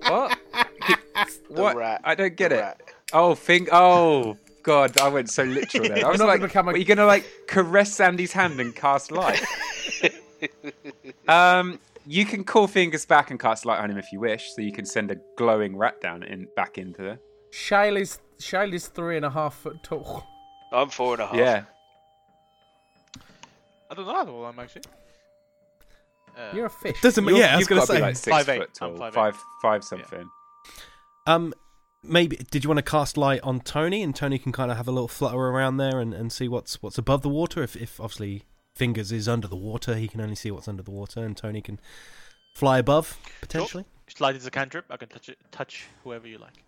[0.08, 0.38] What?
[1.50, 1.76] The what?
[1.76, 2.02] rat.
[2.04, 2.62] I don't get The it.
[2.62, 2.82] rat.
[3.14, 3.70] Oh, think.
[3.72, 6.04] Oh, God, I went so literal then.
[6.06, 8.76] I was not like, gonna become a- are you gonna like caress Sandy's hand and
[8.76, 9.44] cast light?
[11.28, 14.62] um, you can call fingers back and cast light on him if you wish, so
[14.62, 17.20] you can send a glowing rat down in back into the.
[17.52, 20.24] Shaylee's Shaylee's three and a half foot tall.
[20.72, 21.36] I'm four and a half.
[21.36, 21.64] Yeah,
[23.90, 24.84] I don't know how tall I'm actually.
[26.38, 27.02] Uh, You're a fish.
[27.02, 28.02] Doesn't You're- yeah, I was you've gonna gotta be say.
[28.02, 28.58] like six 5'8".
[28.58, 29.14] foot I'm tall, 5'8".
[29.14, 30.30] five five something.
[31.28, 31.54] Um,
[32.04, 34.88] maybe did you want to cast light on Tony, and Tony can kind of have
[34.88, 37.62] a little flutter around there and, and see what's what's above the water.
[37.64, 38.44] If if obviously
[38.76, 41.62] Fingers is under the water, he can only see what's under the water, and Tony
[41.62, 41.80] can
[42.54, 43.86] fly above potentially.
[44.08, 44.86] Slide is a cantrip.
[44.90, 46.64] I can touch it, touch whoever you like.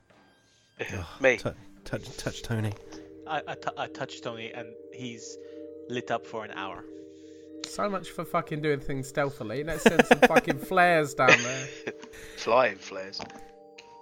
[1.22, 1.38] Me.
[1.38, 1.54] Tou-
[1.86, 2.74] touch touch Tony.
[3.28, 5.38] I, I, I touch Tony and he's
[5.90, 6.84] lit up for an hour.
[7.68, 9.64] So much for fucking doing things stealthily.
[9.64, 11.68] Let's send some fucking flares down there.
[12.38, 13.22] Flying flares.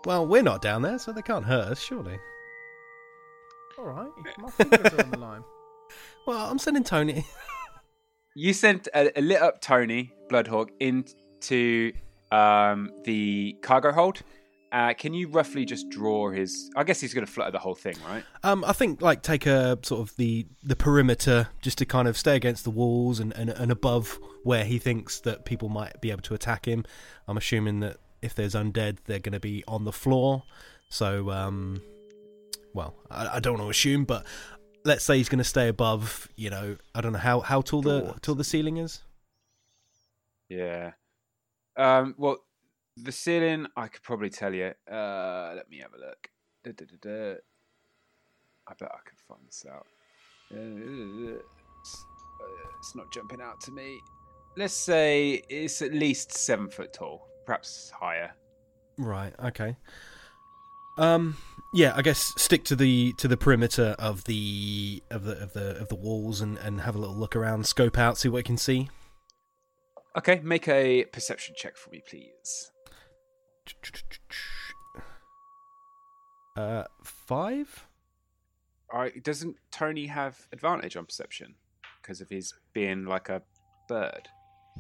[0.05, 2.17] Well, we're not down there, so they can't hurt us, surely.
[3.77, 5.43] All right, my fingers are on the line.
[6.27, 7.25] Well, I'm sending Tony.
[8.35, 11.91] You sent a, a lit up Tony Bloodhawk into
[12.31, 14.21] um, the cargo hold.
[14.71, 16.69] Uh, can you roughly just draw his?
[16.75, 18.23] I guess he's going to flutter the whole thing, right?
[18.43, 22.17] Um, I think like take a sort of the the perimeter just to kind of
[22.17, 26.11] stay against the walls and, and and above where he thinks that people might be
[26.11, 26.85] able to attack him.
[27.27, 30.43] I'm assuming that if there's undead, they're going to be on the floor.
[30.89, 31.81] So, um,
[32.73, 34.25] well, I, I don't want to assume, but
[34.85, 36.29] let's say he's going to stay above.
[36.35, 39.01] You know, I don't know how how tall the tall the ceiling is.
[40.47, 40.91] Yeah.
[41.77, 42.37] Um, well,
[43.03, 44.73] the ceiling, I could probably tell you.
[44.91, 46.29] Uh, let me have a look.
[46.63, 47.35] Da, da, da.
[48.67, 49.87] I bet I can find this out.
[50.51, 51.37] Uh,
[51.81, 52.05] it's,
[52.41, 53.99] uh, it's not jumping out to me.
[54.57, 58.33] Let's say it's at least seven foot tall, perhaps higher.
[58.97, 59.33] Right.
[59.43, 59.75] Okay.
[60.97, 61.37] Um.
[61.73, 61.93] Yeah.
[61.95, 65.87] I guess stick to the to the perimeter of the of the of the of
[65.89, 68.57] the walls and and have a little look around, scope out, see what you can
[68.57, 68.89] see.
[70.17, 72.71] Okay, make a perception check for me, please.
[76.55, 77.85] Uh, five.
[78.91, 81.55] All right, doesn't Tony have advantage on perception
[82.01, 83.41] because of his being like a
[83.87, 84.27] bird?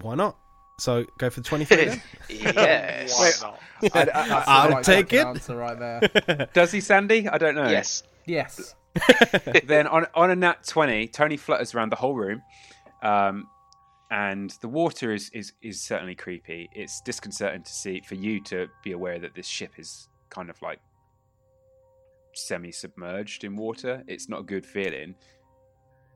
[0.01, 0.37] Why not?
[0.79, 2.01] So go for twenty-three then.
[2.29, 3.17] yes.
[3.17, 3.41] Why Wait.
[3.41, 3.59] not?
[3.95, 5.25] I- I- That's I- the I'll right take it.
[5.25, 6.47] Answer right there.
[6.53, 7.27] does he, Sandy?
[7.27, 7.69] I don't know.
[7.69, 8.03] Yes.
[8.25, 8.75] Yes.
[9.65, 12.41] then on on a nat twenty, Tony flutters around the whole room,
[13.03, 13.47] um,
[14.11, 16.69] and the water is, is is certainly creepy.
[16.73, 20.61] It's disconcerting to see for you to be aware that this ship is kind of
[20.61, 20.79] like
[22.33, 24.03] semi-submerged in water.
[24.07, 25.15] It's not a good feeling.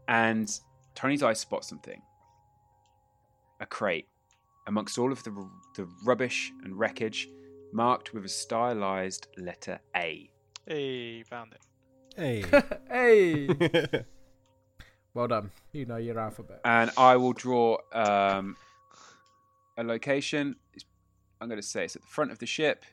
[0.07, 0.49] And
[0.95, 2.01] Tony's eyes spot something:
[3.59, 4.07] a crate
[4.67, 5.31] amongst all of the
[5.75, 7.29] the rubbish and wreckage,
[7.71, 10.29] marked with a stylized letter A.
[10.65, 11.61] Hey, found it.
[12.15, 12.45] Hey.
[12.89, 14.05] hey.
[15.13, 15.51] Well done.
[15.71, 16.61] You know your alphabet.
[16.65, 18.55] and I will draw um,
[19.77, 20.55] a location.
[20.73, 20.85] It's-
[21.41, 22.85] I'm going to say it's at the front of the ship.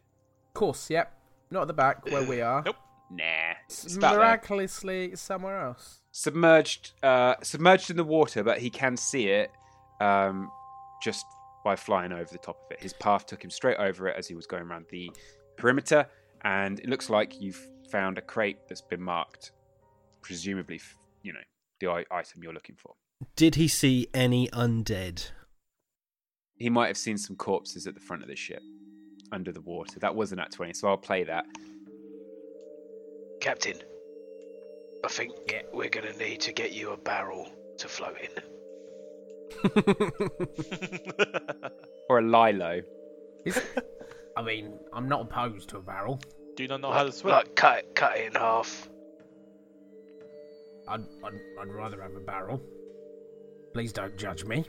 [0.49, 1.17] Of course, yep.
[1.53, 2.63] Not at the back where we are.
[2.67, 2.77] Nope.
[3.13, 3.97] Nah, it's.
[3.97, 6.01] Miraculously somewhere else.
[6.13, 9.51] submerged, uh, submerged in the water, but he can see it
[10.01, 10.49] um,
[11.03, 11.25] just
[11.65, 12.81] by flying over the top of it.
[12.81, 15.11] His path took him straight over it as he was going around the
[15.57, 16.07] perimeter,
[16.43, 19.51] and it looks like you've found a crate that's been marked,
[20.23, 20.81] presumably,
[21.23, 21.41] you know,
[21.81, 22.95] the item you're looking for.
[23.37, 25.31] Did he see any undead?
[26.57, 28.62] he might have seen some corpses at the front of the ship
[29.33, 29.99] under the water.
[29.99, 31.47] That wasn't at 20, so I'll play that.
[33.40, 33.77] Captain,
[35.03, 35.33] I think
[35.73, 38.31] we're gonna need to get you a barrel to float in.
[42.11, 42.83] Or a Lilo.
[44.37, 46.21] I mean, I'm not opposed to a barrel.
[46.57, 47.33] Do you not know like, how to swim?
[47.33, 48.89] like cut cut it in half.
[50.90, 52.61] I'd, I'd, I'd rather have a barrel.
[53.72, 54.64] Please don't judge me.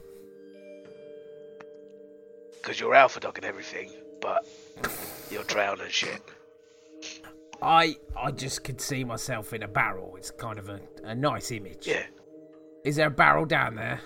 [2.54, 4.48] Because you're alpha dog and everything, but
[5.32, 6.22] you're drowning shit.
[7.64, 10.16] I I just could see myself in a barrel.
[10.16, 11.88] It's kind of a, a nice image.
[11.88, 12.04] Yeah.
[12.86, 14.00] Is there a barrel down there?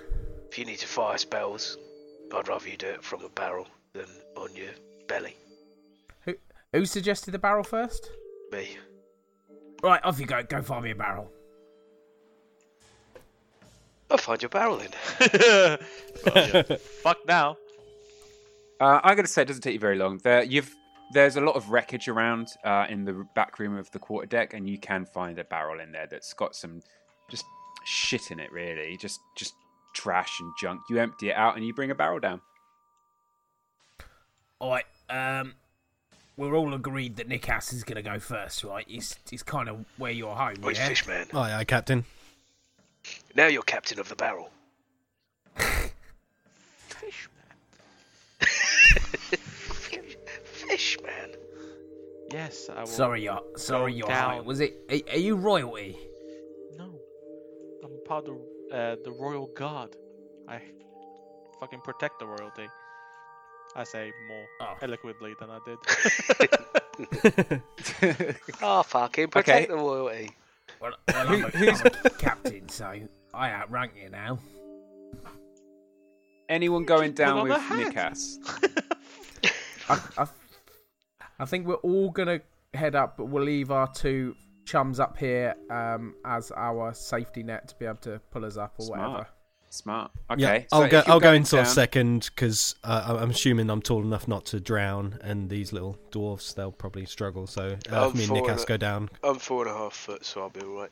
[0.50, 1.78] If you need to fire spells,
[2.34, 4.72] I'd rather you do it from a barrel than on your
[5.08, 5.36] belly.
[6.22, 6.36] Who
[6.72, 8.10] who suggested the barrel first?
[8.52, 8.78] Me.
[9.84, 10.44] Right, off you go.
[10.44, 11.32] Go find me a barrel.
[14.10, 14.92] I'll find your barrel in.
[15.20, 16.78] then.
[17.04, 17.58] Fuck now.
[18.80, 20.20] Uh, I got to say, it doesn't take you very long.
[20.24, 20.74] There, you've
[21.14, 24.54] there's a lot of wreckage around uh, in the back room of the quarter deck,
[24.54, 26.82] and you can find a barrel in there that's got some
[27.30, 27.46] just
[27.86, 28.52] shit in it.
[28.52, 29.54] Really, just just
[29.94, 30.82] trash and junk.
[30.90, 32.42] You empty it out, and you bring a barrel down.
[34.60, 34.86] All right.
[35.10, 35.56] Um,
[36.38, 38.86] we're all agreed that Nikas is going to go first, right?
[38.88, 40.56] He's he's kind of where you're home.
[40.62, 40.90] Where's yeah?
[40.90, 41.28] Fishman?
[41.34, 42.06] Aye, aye, Captain.
[43.36, 44.50] Now you're captain of the barrel.
[46.90, 47.44] Fishman.
[50.44, 51.32] Fishman.
[52.32, 52.88] Yes, I will.
[52.88, 54.38] Sorry, you're sorry, go you're down.
[54.38, 54.46] home.
[54.46, 54.76] Was it?
[54.90, 55.98] Are, are you royalty?
[56.78, 56.96] No,
[57.84, 58.36] I'm part of
[58.72, 59.96] uh, the royal guard.
[60.48, 60.62] I
[61.60, 62.68] fucking protect the royalty.
[63.76, 64.74] I say more Oh.
[64.82, 65.78] eloquently than I did.
[68.62, 69.66] Oh, fucking protect Okay.
[69.68, 70.32] the royalty.
[70.80, 72.94] Well, well I'm, a, I'm a captain, so
[73.34, 74.40] I outrank you now.
[76.48, 77.94] Anyone going down with the hat.
[77.94, 78.38] Nikas?
[79.90, 80.28] I, I,
[81.40, 82.42] I think we're all gonna
[82.74, 87.68] head up, but we'll leave our two chums up here um, as our safety net
[87.70, 89.12] to be able to pull us up or Smart.
[89.12, 89.28] whatever.
[89.76, 90.12] Smart.
[90.32, 90.42] Okay.
[90.42, 91.04] yeah, I'll if go.
[91.06, 94.46] I'll go going in sort of second because uh, I'm assuming I'm tall enough not
[94.48, 97.46] to drown, and these little dwarfs they'll probably struggle.
[97.46, 99.10] So uh, me and Nick for has to go down.
[99.22, 100.92] I'm four and a half foot, so I'll be alright.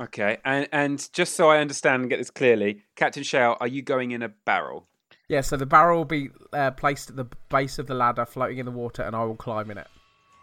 [0.00, 3.82] Okay, and and just so I understand and get this clearly, Captain Shale, are you
[3.82, 4.86] going in a barrel?
[5.28, 8.58] Yeah, so the barrel will be uh, placed at the base of the ladder, floating
[8.58, 9.88] in the water, and I will climb in it.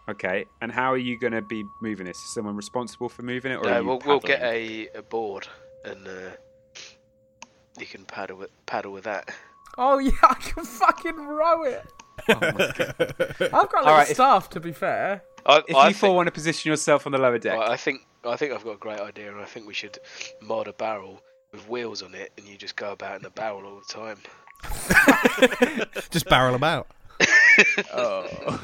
[0.08, 2.16] Okay, and how are you going to be moving this?
[2.16, 5.02] Is someone responsible for moving it, or are No, you we'll, we'll get a, a
[5.02, 5.46] board
[5.84, 6.30] and uh,
[7.80, 9.30] you can paddle with, paddle with that.
[9.76, 11.84] Oh yeah, I can fucking row it.
[12.30, 12.94] Oh my God.
[12.98, 15.22] I've got a little right, if- staff, to be fair.
[15.46, 17.76] I, If I you four think, want to position yourself on the lower deck, I
[17.76, 19.98] think I think I've got a great idea, and I think we should
[20.42, 23.64] mod a barrel with wheels on it, and you just go about in the barrel
[23.64, 24.18] all the time.
[26.10, 26.88] Just barrel about.
[27.94, 28.60] Oh.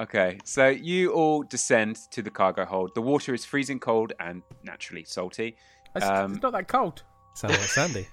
[0.00, 2.94] Okay, so you all descend to the cargo hold.
[2.94, 5.56] The water is freezing cold and naturally salty.
[5.94, 7.02] It's, Um, it's not that cold.
[7.34, 8.08] Sounds like Sandy.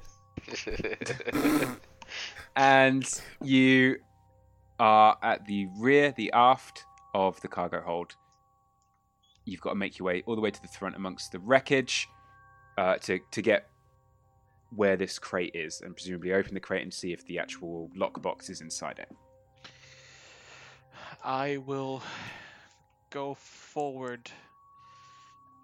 [2.56, 3.98] and you
[4.80, 8.16] are at the rear, the aft of the cargo hold.
[9.46, 12.08] You've got to make your way all the way to the front amongst the wreckage
[12.78, 13.70] uh, to to get
[14.76, 18.50] where this crate is, and presumably open the crate and see if the actual lockbox
[18.50, 19.10] is inside it.
[21.26, 22.04] I will
[23.10, 24.30] go forward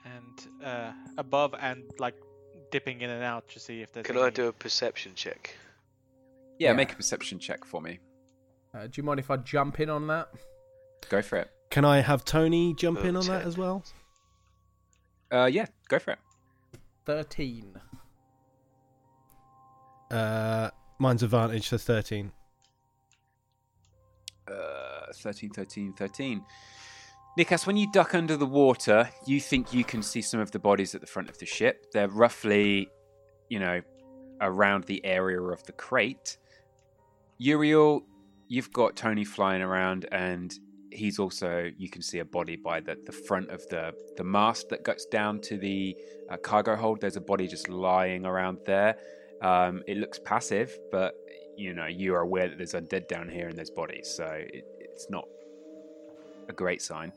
[0.06, 2.15] and uh, above and like
[2.71, 4.08] dipping in and out to see if there's.
[4.08, 4.26] Can any...
[4.26, 5.56] I do a perception check?
[6.58, 6.74] Yeah, Yeah.
[6.76, 8.00] make a perception check for me.
[8.74, 10.30] Uh, do you mind if I jump in on that?
[11.10, 11.52] Go for it.
[11.69, 13.84] Can I have Tony jump Oh, in on that as well?
[15.32, 16.19] Uh, yeah, go for it.
[17.06, 17.76] Thirteen.
[20.10, 20.69] Uh,
[21.00, 22.32] mine's advantage, so thirteen.
[25.12, 26.41] Uh, 13, 13, 13.
[27.38, 30.60] Nikas, when you duck under the water, you think you can see some of the
[30.60, 31.91] bodies at the front of the ship.
[31.91, 32.89] They're roughly,
[33.50, 33.82] you know,
[34.39, 36.38] around the area of the crate.
[37.39, 38.03] Uriel,
[38.47, 40.53] you've got Tony flying around, and
[40.91, 44.70] he's also, you can see a body by the, the front of the, the mast
[44.70, 45.95] that guts down to the
[46.30, 47.01] uh, cargo hold.
[47.01, 48.95] There's a body just lying around there.
[49.41, 51.16] Um, it looks passive, but
[51.57, 54.66] you know you are aware that there's undead down here and there's bodies, so it,
[55.02, 55.28] it's not
[56.49, 57.12] a great sign.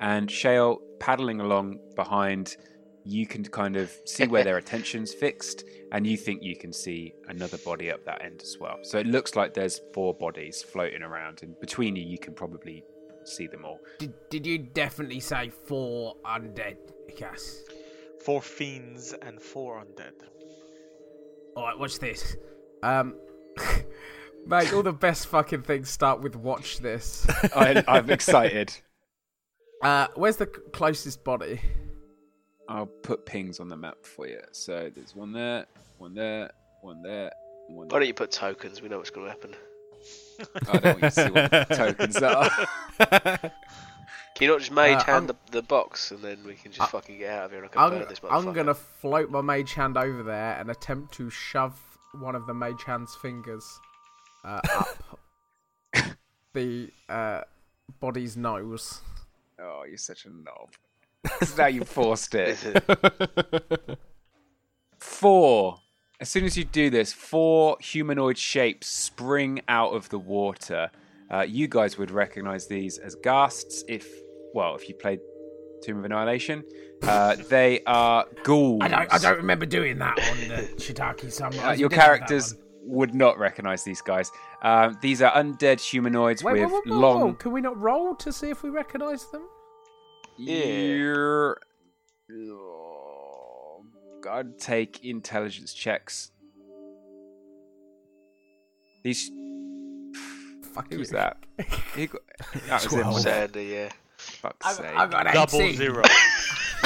[0.00, 2.56] And Shale paddling along behind,
[3.04, 7.12] you can kind of see where their attention's fixed, and you think you can see
[7.28, 8.78] another body up that end as well.
[8.82, 12.82] So it looks like there's four bodies floating around, and between you, you can probably
[13.24, 13.80] see them all.
[13.98, 16.76] Did Did you definitely say four undead,
[17.16, 17.64] Cass?
[18.24, 20.14] Four fiends and four undead.
[21.56, 22.36] Alright, watch this.
[22.82, 23.14] Um,
[24.46, 27.26] mate, all the best fucking things start with watch this.
[27.56, 28.74] I, I'm excited.
[29.82, 31.60] Uh, where's the closest body?
[32.68, 34.40] I'll put pings on the map for you.
[34.52, 35.66] So there's one there,
[35.98, 37.30] one there, one there,
[37.68, 38.82] one Why don't you put tokens?
[38.82, 39.54] We know what's going to happen.
[40.68, 43.50] I don't want you to see what the tokens are.
[44.34, 46.70] Can you not just mage Uh, hand I'm- the, the box and then we can
[46.72, 48.74] just I- fucking get out of here and I can I'm, burn this I'm gonna
[48.74, 51.78] float my mage hand over there and attempt to shove
[52.20, 53.80] one of the mage hand's fingers
[54.46, 54.88] uh, up
[56.54, 57.40] the uh,
[58.00, 59.00] body's nose.
[59.60, 60.70] Oh, you're such a knob.
[61.26, 62.56] 'Cause now you forced it.
[64.98, 65.78] Four.
[66.20, 70.90] As soon as you do this, four humanoid shapes spring out of the water.
[71.30, 74.08] Uh, you guys would recognize these as ghasts if,
[74.54, 75.20] well, if you played
[75.82, 76.64] Tomb of Annihilation.
[77.02, 78.80] Uh, they are ghouls.
[78.82, 81.62] I don't, I don't remember doing that on the Shiitake Sunrise.
[81.62, 82.62] Uh, your didn't have that characters one.
[82.86, 84.30] Would not recognize these guys.
[84.62, 87.26] Um, these are undead humanoids Wait, with wait, wait, wait, long.
[87.26, 87.38] wait.
[87.38, 89.46] Can we not roll to see if we recognise them?
[90.38, 91.58] You're.
[92.32, 93.84] Oh,
[94.22, 96.30] God, take intelligence checks.
[99.04, 99.30] These.
[100.74, 101.38] Fuck Who was that?
[101.96, 103.00] That was him.
[103.00, 103.12] Twelve.
[103.14, 103.52] wasn't it?
[103.54, 103.88] Sandy, yeah.
[104.18, 104.96] Fuck's I've, sake.
[104.96, 105.76] I've got Double 18.
[105.76, 106.02] zero.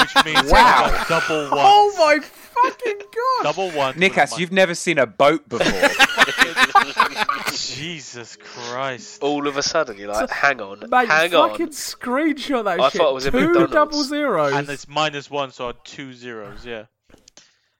[0.01, 0.82] Which means Wow.
[0.90, 1.05] wow.
[1.09, 1.51] double one.
[1.53, 3.42] Oh my fucking god!
[3.44, 3.94] Double one.
[3.94, 5.88] Nikas, you've never seen a boat before.
[7.53, 9.22] Jesus Christ.
[9.22, 11.72] All of a sudden, you're like, hang on, Mate, hang fucking on.
[11.72, 13.01] screenshot that I shit.
[13.01, 13.72] thought it was a Two McDonald's.
[13.72, 14.53] double zeros.
[14.55, 16.84] And it's minus one, so two zeros, yeah.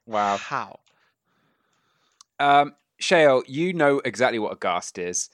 [0.07, 0.37] wow.
[0.37, 0.81] How?
[2.39, 5.29] Um, Shale, you know exactly what a ghast is.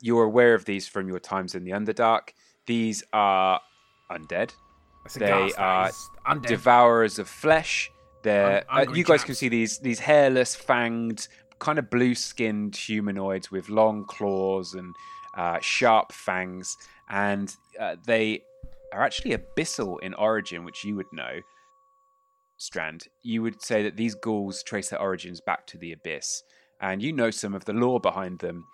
[0.00, 2.28] You're aware of these from your times in the Underdark.
[2.66, 3.60] These are
[4.10, 4.52] undead.
[5.06, 6.10] It's a they gas, are is.
[6.26, 6.46] Undead.
[6.46, 7.90] devourers of flesh.
[8.22, 9.24] They're Hun- uh, you guys chaps.
[9.24, 11.28] can see these these hairless, fanged,
[11.58, 14.94] kind of blue-skinned humanoids with long claws and
[15.36, 16.76] uh, sharp fangs,
[17.08, 18.42] and uh, they
[18.92, 21.40] are actually abyssal in origin, which you would know.
[22.58, 26.42] Strand, you would say that these ghouls trace their origins back to the abyss,
[26.80, 28.64] and you know some of the lore behind them.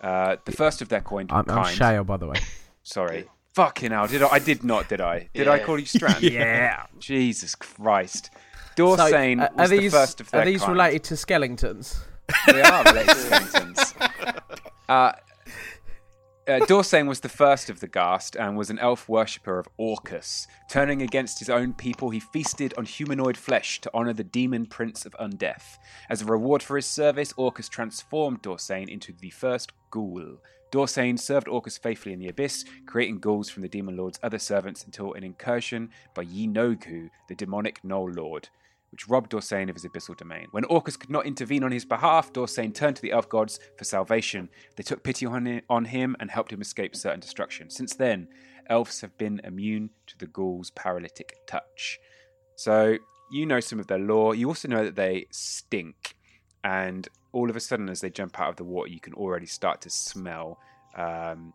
[0.00, 1.26] Uh, the first of their coin.
[1.30, 1.74] I'm, I'm.
[1.74, 2.36] Shale, by the way.
[2.84, 3.24] Sorry.
[3.54, 4.28] Fucking hell, did I?
[4.32, 5.28] I did not, did I?
[5.32, 6.22] Did I call you Strand?
[6.22, 6.86] yeah.
[6.98, 8.30] Jesus Christ.
[8.76, 10.72] So, Doresain uh, was are these the first of their are these kind.
[10.72, 12.04] related to skeletons?
[12.48, 13.94] They are related to skeletons.
[14.86, 15.12] Uh,
[16.46, 20.46] uh, was the first of the Ghast and was an elf worshipper of Orcus.
[20.68, 25.06] Turning against his own people, he feasted on humanoid flesh to honor the demon prince
[25.06, 25.78] of Undeath.
[26.10, 30.38] As a reward for his service, Orcus transformed Doresain into the first ghoul.
[30.70, 34.84] Doresain served Orcus faithfully in the Abyss, creating ghouls from the demon lord's other servants
[34.84, 38.48] until an incursion by Yeenoghu, the demonic gnoll lord
[38.94, 40.46] which robbed Doresain of his abyssal domain.
[40.52, 43.82] When Orcus could not intervene on his behalf, Doresain turned to the elf gods for
[43.82, 44.48] salvation.
[44.76, 47.70] They took pity on on him and helped him escape certain destruction.
[47.70, 48.28] Since then,
[48.70, 51.98] elves have been immune to the ghoul's paralytic touch.
[52.54, 52.98] So,
[53.32, 54.36] you know some of their lore.
[54.36, 56.14] You also know that they stink.
[56.62, 59.46] And all of a sudden, as they jump out of the water, you can already
[59.46, 60.60] start to smell
[60.96, 61.52] um,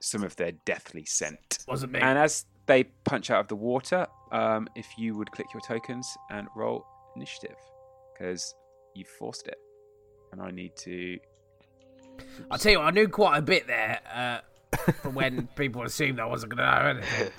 [0.00, 1.58] some of their deathly scent.
[1.68, 2.00] Wasn't me.
[2.00, 6.16] And as they punch out of the water, um, if you would click your tokens
[6.30, 7.56] and roll initiative,
[8.12, 8.54] because
[8.94, 9.58] you forced it,
[10.32, 11.18] and I need to.
[12.50, 14.38] I'll tell you what, I knew quite a bit there uh,
[15.02, 17.32] from when people assumed I wasn't going to know anything.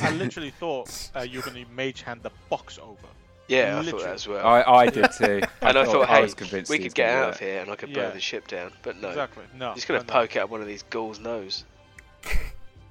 [0.00, 2.96] I literally thought uh, you were going to mage hand the box over.
[3.48, 4.04] Yeah, I thought Literally.
[4.04, 4.46] that as well.
[4.46, 5.40] I, I did too.
[5.62, 7.74] and I thought, I hey, was convinced we could get out of here and I
[7.74, 8.10] could burn Yeah.
[8.10, 8.70] the ship down.
[8.82, 9.42] But no, Exactly.
[9.56, 9.72] No.
[9.72, 10.20] he's going to no, no.
[10.20, 11.64] poke out one of these ghouls' nose.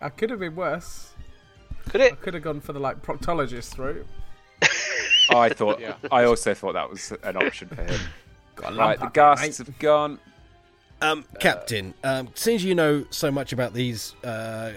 [0.02, 1.14] I could have been worse.
[1.90, 2.22] Could I it?
[2.22, 4.06] could have gone for the like proctologist route.
[5.30, 5.80] I thought.
[5.80, 5.96] Yeah.
[6.12, 8.00] I also thought that was an option for him.
[8.56, 9.68] Got a Right, the up ghasts mate.
[9.68, 10.20] have gone.
[11.02, 14.74] Um, Captain, um, since you know so much about these uh,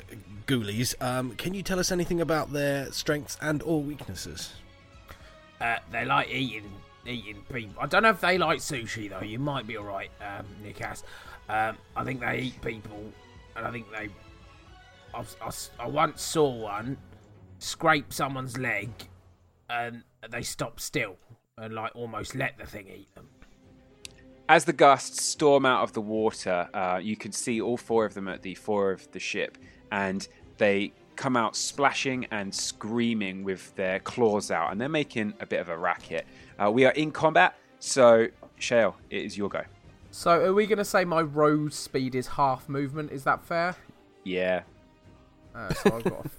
[0.46, 4.52] ghoulies, um, can you tell us anything about their strengths and or weaknesses?
[5.60, 6.70] Uh, they like eating
[7.06, 7.74] eating people.
[7.82, 9.24] I don't know if they like sushi though.
[9.26, 11.02] You might be alright, um, Nikas.
[11.48, 13.02] Um, I think they eat people,
[13.56, 14.08] and I think they.
[15.14, 16.96] I, I, I once saw one
[17.58, 18.90] scrape someone's leg,
[19.68, 21.16] and they stop still
[21.58, 23.28] and like almost let the thing eat them.
[24.48, 28.14] As the ghasts storm out of the water, uh, you can see all four of
[28.14, 29.58] them at the fore of the ship,
[29.90, 30.26] and
[30.58, 35.60] they come out splashing and screaming with their claws out, and they're making a bit
[35.60, 36.26] of a racket.
[36.62, 38.26] Uh, we are in combat, so
[38.58, 39.62] Shale, it is your go.
[40.10, 43.12] So, are we going to say my road speed is half movement?
[43.12, 43.76] Is that fair?
[44.24, 44.62] Yeah.
[45.54, 46.26] Uh, so I've got.
[46.26, 46.30] A,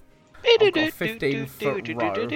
[0.45, 2.27] It I've got a 15 foot row.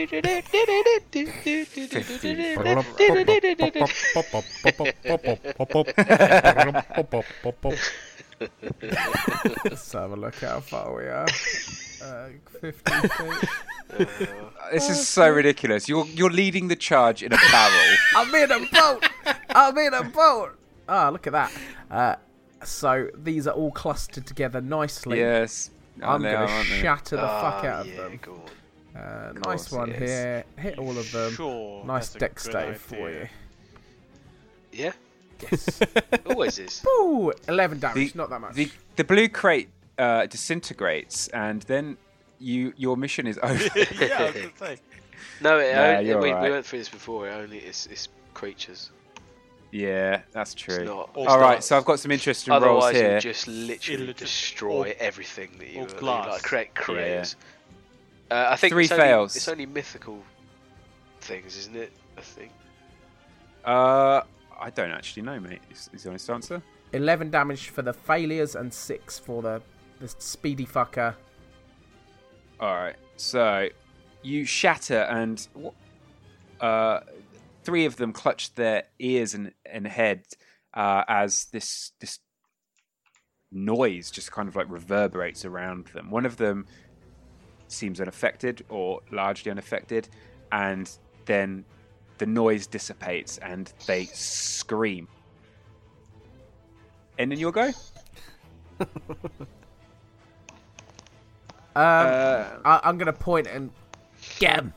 [9.66, 11.28] Let's have a look how far we are.
[12.04, 12.30] Uh,
[12.62, 13.50] 15 feet.
[14.72, 15.88] This is so ridiculous.
[15.88, 17.96] You're you're leading the charge in a barrel.
[18.18, 19.10] I'm in a boat.
[19.50, 20.58] I'm in a boat.
[20.90, 21.52] Ah, look at that.
[21.90, 22.16] Uh,
[22.66, 25.20] so these are all clustered together nicely.
[25.20, 25.72] yes.
[26.04, 28.20] I'm they gonna are, shatter the fuck Ah, out of yeah, them.
[28.22, 28.42] go.
[28.96, 30.10] Uh, Of nice one it is.
[30.10, 30.44] here.
[30.58, 31.32] Hit all of them.
[31.34, 31.86] Sure.
[31.86, 33.28] nice that's a deck good stave for you.
[34.72, 34.92] Yeah,
[35.52, 35.80] Yes.
[36.26, 36.84] always is.
[36.88, 38.14] Ooh, 11 damage.
[38.14, 38.54] The- not that much.
[38.56, 39.70] The the blue crate
[40.00, 41.98] uh, disintegrates, and then
[42.40, 43.54] you your mission is over.
[43.76, 43.86] yeah,
[44.18, 44.78] I was gonna say.
[45.42, 46.44] No, it Nah, only, you're we, right.
[46.44, 47.28] we went through this before.
[47.28, 48.90] It only it's, it's creatures.
[49.72, 50.86] Yeah, that's true.
[50.86, 53.14] not- it's All right, so I've got some interesting rolls Otherwise, it here.
[53.14, 56.28] would just literally It'll destroy all- everything that you all that you, glass.
[56.28, 57.36] like create creators.
[58.30, 59.36] Uh, I think Three it's only, fails.
[59.36, 60.22] It's only mythical
[61.22, 61.92] things, isn't it?
[62.18, 62.52] I think.
[63.64, 64.22] Uh,
[64.60, 65.62] I don't actually know, mate.
[65.72, 66.62] Is, is the honest answer?
[66.94, 69.62] 11 damage for the failures and 6 for the,
[70.00, 71.16] the speedy fucker.
[72.60, 72.96] All right.
[73.18, 73.70] So
[74.24, 75.48] you shatter, and
[76.62, 77.02] uh,
[77.68, 80.24] three of them clutch their ears and, and head
[80.74, 82.20] uh, as this this
[83.52, 86.10] noise just kind of like reverberates around them.
[86.10, 86.66] One of them
[87.68, 90.08] seems unaffected or largely unaffected,
[90.54, 90.90] and
[91.26, 91.66] then
[92.20, 95.10] the noise dissipates and they scream.
[97.20, 97.72] And then you'll go.
[101.76, 103.70] Um, Uh, I, I'm going to point and
[104.40, 104.74] get 'em.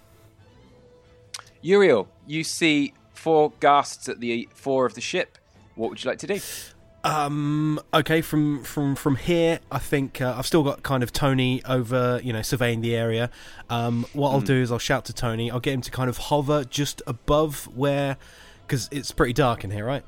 [1.62, 5.36] Uriel, you see four ghasts at the fore of the ship.
[5.74, 6.40] What would you like to do?
[7.02, 7.80] Um.
[7.94, 8.20] Okay.
[8.20, 12.32] From from from here, I think uh, I've still got kind of Tony over, you
[12.32, 13.30] know, surveying the area.
[13.68, 14.06] Um.
[14.12, 15.50] What I'll do is I'll shout to Tony.
[15.50, 18.18] I'll get him to kind of hover just above where,
[18.66, 20.04] because it's pretty dark in here, right?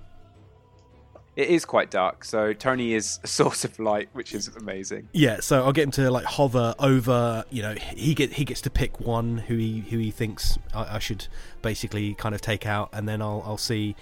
[1.34, 5.08] It is quite dark, so Tony is a source of light, which is amazing.
[5.12, 5.40] Yeah.
[5.40, 7.44] So I'll get him to like hover over.
[7.48, 10.96] You know, he get he gets to pick one who he who he thinks I,
[10.96, 11.28] I should
[11.62, 13.96] basically kind of take out, and then I'll I'll see.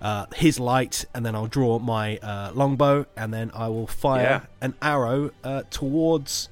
[0.00, 4.22] Uh, his light, and then I'll draw my uh, longbow, and then I will fire
[4.22, 4.40] Yeah.
[4.60, 6.48] an arrow uh, towards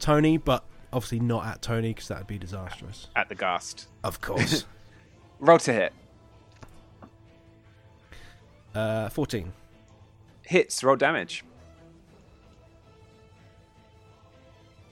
[0.00, 3.06] Tony, but obviously not at Tony because that would be disastrous.
[3.14, 3.86] At the ghast.
[4.02, 4.64] Of course.
[5.38, 5.92] Roll to hit.
[8.74, 9.52] uh, 14.
[10.50, 11.44] Hits, roll damage.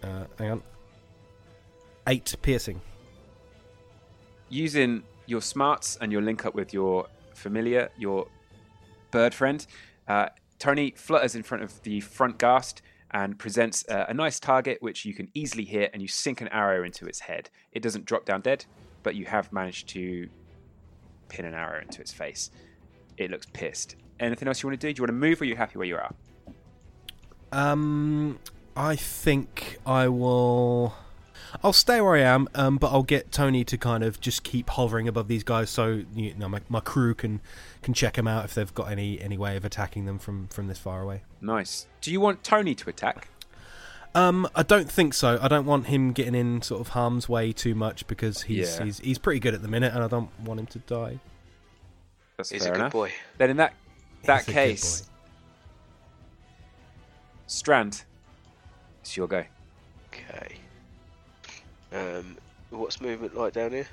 [0.05, 0.63] Uh, hang on.
[2.07, 2.81] 8 piercing.
[4.51, 8.29] Using your smarts and your link up with your familiar, your
[9.11, 9.67] bird friend,
[10.07, 10.29] uh,
[10.61, 12.81] Tony flutters in front of the front ghast
[13.11, 16.47] and presents uh, a nice target which you can easily hit, and you sink an
[16.49, 17.51] arrow into its head.
[17.73, 18.65] It doesn't drop down dead,
[19.03, 20.29] but you have managed to
[21.29, 22.53] pin an arrow into its face.
[23.19, 23.97] It looks pissed.
[24.21, 24.93] Anything else you want to do?
[24.93, 26.13] Do you want to move, or are you happy where you are?
[27.53, 28.39] Um,
[28.77, 30.95] I think I will.
[31.63, 34.69] I'll stay where I am, um, but I'll get Tony to kind of just keep
[34.71, 37.41] hovering above these guys, so you know my, my crew can
[37.81, 40.67] can check them out if they've got any any way of attacking them from from
[40.69, 41.23] this far away.
[41.41, 41.87] Nice.
[42.01, 43.29] Do you want Tony to attack?
[44.15, 45.39] Um, I don't think so.
[45.41, 48.85] I don't want him getting in sort of harm's way too much because he's Yeah.
[48.85, 51.19] he's he's pretty good at the minute, and I don't want him to die.
[52.39, 52.93] That's He's fair a good enough.
[52.93, 53.13] boy.
[53.37, 53.75] Then in that
[54.23, 55.07] that He's a good case, boy.
[57.49, 58.05] Strand,
[59.01, 59.45] it's your go.
[60.13, 60.57] Okay.
[61.93, 62.37] Um,
[62.71, 63.89] what's movement like down here?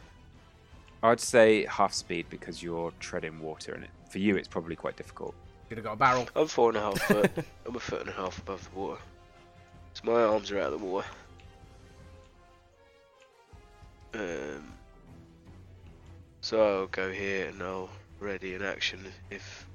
[1.01, 4.95] I'd say half speed because you're treading water, and it, for you, it's probably quite
[4.95, 5.33] difficult.
[5.67, 6.27] Should have got a barrel.
[6.35, 7.31] I'm four and a half foot.
[7.65, 9.01] I'm a foot and a half above the water.
[9.93, 11.07] So my arms are out of the water.
[14.13, 14.71] Um,
[16.41, 17.89] so I'll go here and I'll
[18.19, 18.99] ready in action
[19.29, 19.65] if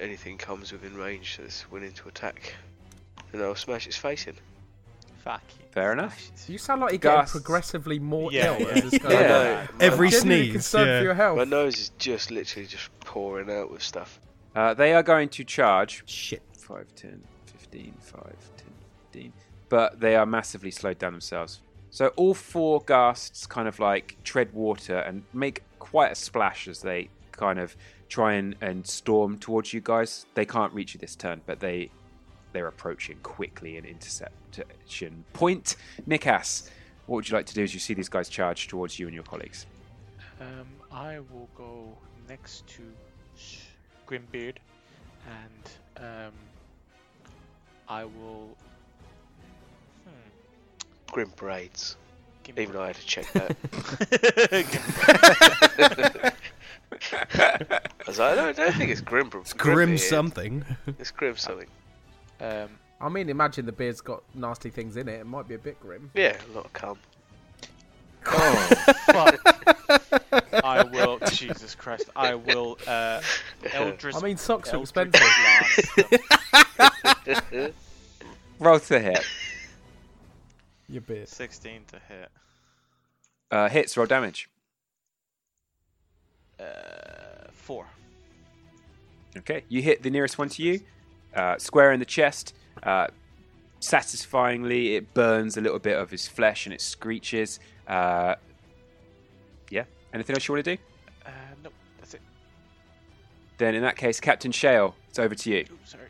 [0.00, 2.54] anything comes within range that's willing to attack.
[3.32, 4.34] And I'll smash its face in.
[5.24, 5.64] Fuck you.
[5.72, 6.30] Fair enough.
[6.48, 7.32] You sound like you're getting Gus.
[7.32, 8.66] progressively more Yeah, ill yeah.
[8.68, 9.18] as this goes Yeah.
[9.18, 9.24] on.
[9.28, 9.66] know.
[9.80, 10.98] Every I'm genuinely sneeze, concerned yeah.
[10.98, 11.36] for your health.
[11.38, 14.18] My nose is just literally just pouring out with stuff.
[14.54, 16.42] Uh, they are going to charge Shit.
[16.56, 18.32] 5, 10, 15, 5, 10,
[19.12, 19.32] 15.
[19.68, 21.60] But they are massively slowed down themselves.
[21.90, 26.80] So all four ghasts kind of like tread water and make quite a splash as
[26.82, 27.08] they
[27.38, 27.76] kind of
[28.08, 30.26] try and, and storm towards you guys.
[30.34, 31.90] They can't reach you this turn, but they
[32.52, 35.76] they're approaching quickly in interception point.
[36.08, 36.70] Nikas,
[37.06, 39.14] what would you like to do as you see these guys charge towards you and
[39.14, 39.66] your colleagues?
[40.40, 41.96] Um, I will go
[42.28, 42.82] next to
[43.36, 43.58] Sh-
[44.06, 44.56] Grimbeard,
[45.26, 46.32] and um,
[47.88, 48.56] I will
[50.04, 51.96] hmm, Grim braids.
[52.44, 53.56] Give me Even though I had to check that.
[56.92, 57.80] I
[58.24, 59.30] I don't, I don't think it's grim.
[59.34, 59.98] It's grim here.
[59.98, 60.64] something.
[60.98, 61.68] It's grim something.
[62.40, 62.68] um,
[63.00, 65.20] I mean, imagine the beard's got nasty things in it.
[65.20, 66.10] It might be a bit grim.
[66.14, 66.98] Yeah, a lot of cum.
[68.24, 69.38] fuck.
[70.64, 71.18] I will.
[71.30, 72.10] Jesus Christ!
[72.16, 72.78] I will.
[72.86, 73.20] Uh,
[73.72, 74.16] Eldritch.
[74.16, 76.08] I mean, socks are Eldritch expensive.
[76.76, 77.72] Blast.
[78.58, 79.24] Roll to hit.
[80.88, 81.28] Your beard.
[81.28, 82.28] Sixteen to hit.
[83.50, 84.48] Uh, hits, roll damage.
[86.60, 87.86] Uh, four.
[89.36, 90.80] Okay, you hit the nearest one to you,
[91.34, 92.54] uh, square in the chest.
[92.82, 93.08] Uh,
[93.80, 97.60] satisfyingly, it burns a little bit of his flesh and it screeches.
[97.86, 98.34] Uh,
[99.70, 99.84] yeah.
[100.12, 100.82] Anything else you want to do?
[101.24, 101.30] Uh,
[101.62, 101.72] nope.
[101.98, 102.22] That's it.
[103.58, 105.64] Then, in that case, Captain Shale, it's over to you.
[105.70, 106.08] Ooh, sorry.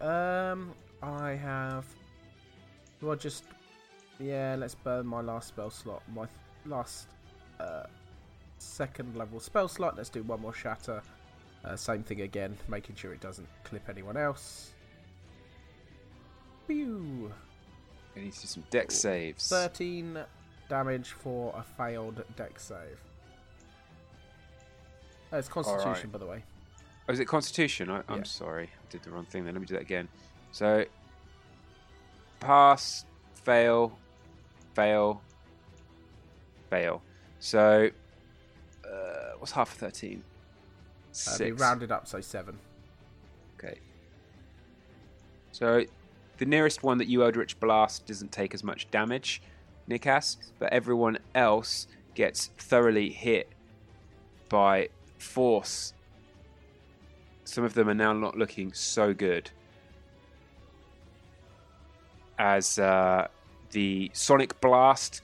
[0.00, 1.84] Um, I have.
[3.00, 3.44] Do I just?
[4.22, 6.02] Yeah, let's burn my last spell slot.
[6.14, 6.26] My
[6.64, 7.08] last
[7.58, 7.84] uh,
[8.58, 9.96] second level spell slot.
[9.96, 11.02] Let's do one more shatter.
[11.64, 14.70] Uh, same thing again, making sure it doesn't clip anyone else.
[16.66, 17.32] Pew!
[18.14, 19.48] You need to do some dex saves.
[19.48, 20.18] 13
[20.68, 23.00] damage for a failed dex save.
[25.32, 26.12] Oh, it's Constitution, Alright.
[26.12, 26.44] by the way.
[27.08, 27.90] Oh, is it Constitution?
[27.90, 28.22] I, I'm Yeah.
[28.24, 29.44] sorry, I did the wrong thing.
[29.44, 30.08] Then let me do that again.
[30.52, 30.84] So,
[32.40, 33.04] pass,
[33.34, 33.98] fail,
[34.74, 35.22] fail,
[36.70, 37.02] fail.
[37.40, 37.90] So,
[38.84, 40.22] uh, what's half of thirteen?
[40.22, 41.60] Uh, be Six.
[41.60, 42.58] rounded up, so 7.
[43.58, 43.78] Okay.
[45.50, 45.84] So,
[46.38, 49.42] the nearest one that you Eldritch Blast doesn't take as much damage,
[49.90, 53.50] Nikas, but everyone else gets thoroughly hit
[54.48, 55.92] by force.
[57.44, 59.50] Some of them are now not looking so good.
[62.38, 63.28] As uh,
[63.72, 65.22] the Sonic Blast,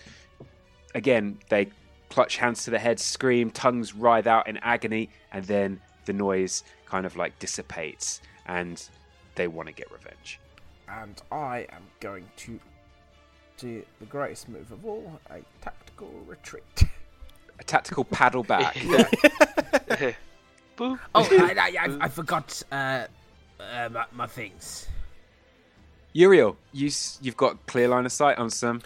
[0.95, 1.69] again, they
[2.09, 6.65] clutch hands to the head, scream, tongues writhe out in agony, and then the noise
[6.87, 8.89] kind of like dissipates and
[9.35, 10.41] they want to get revenge.
[10.89, 12.59] And I am going to
[13.59, 16.85] do the greatest move of all a tactical retreat.
[17.61, 18.77] A tactical paddle back.
[20.81, 23.07] Oh, I, I, I, I forgot uh,
[23.59, 24.87] uh, my, my things.
[26.19, 26.91] Uriel, you
[27.23, 28.83] you've got clear line of sight on some.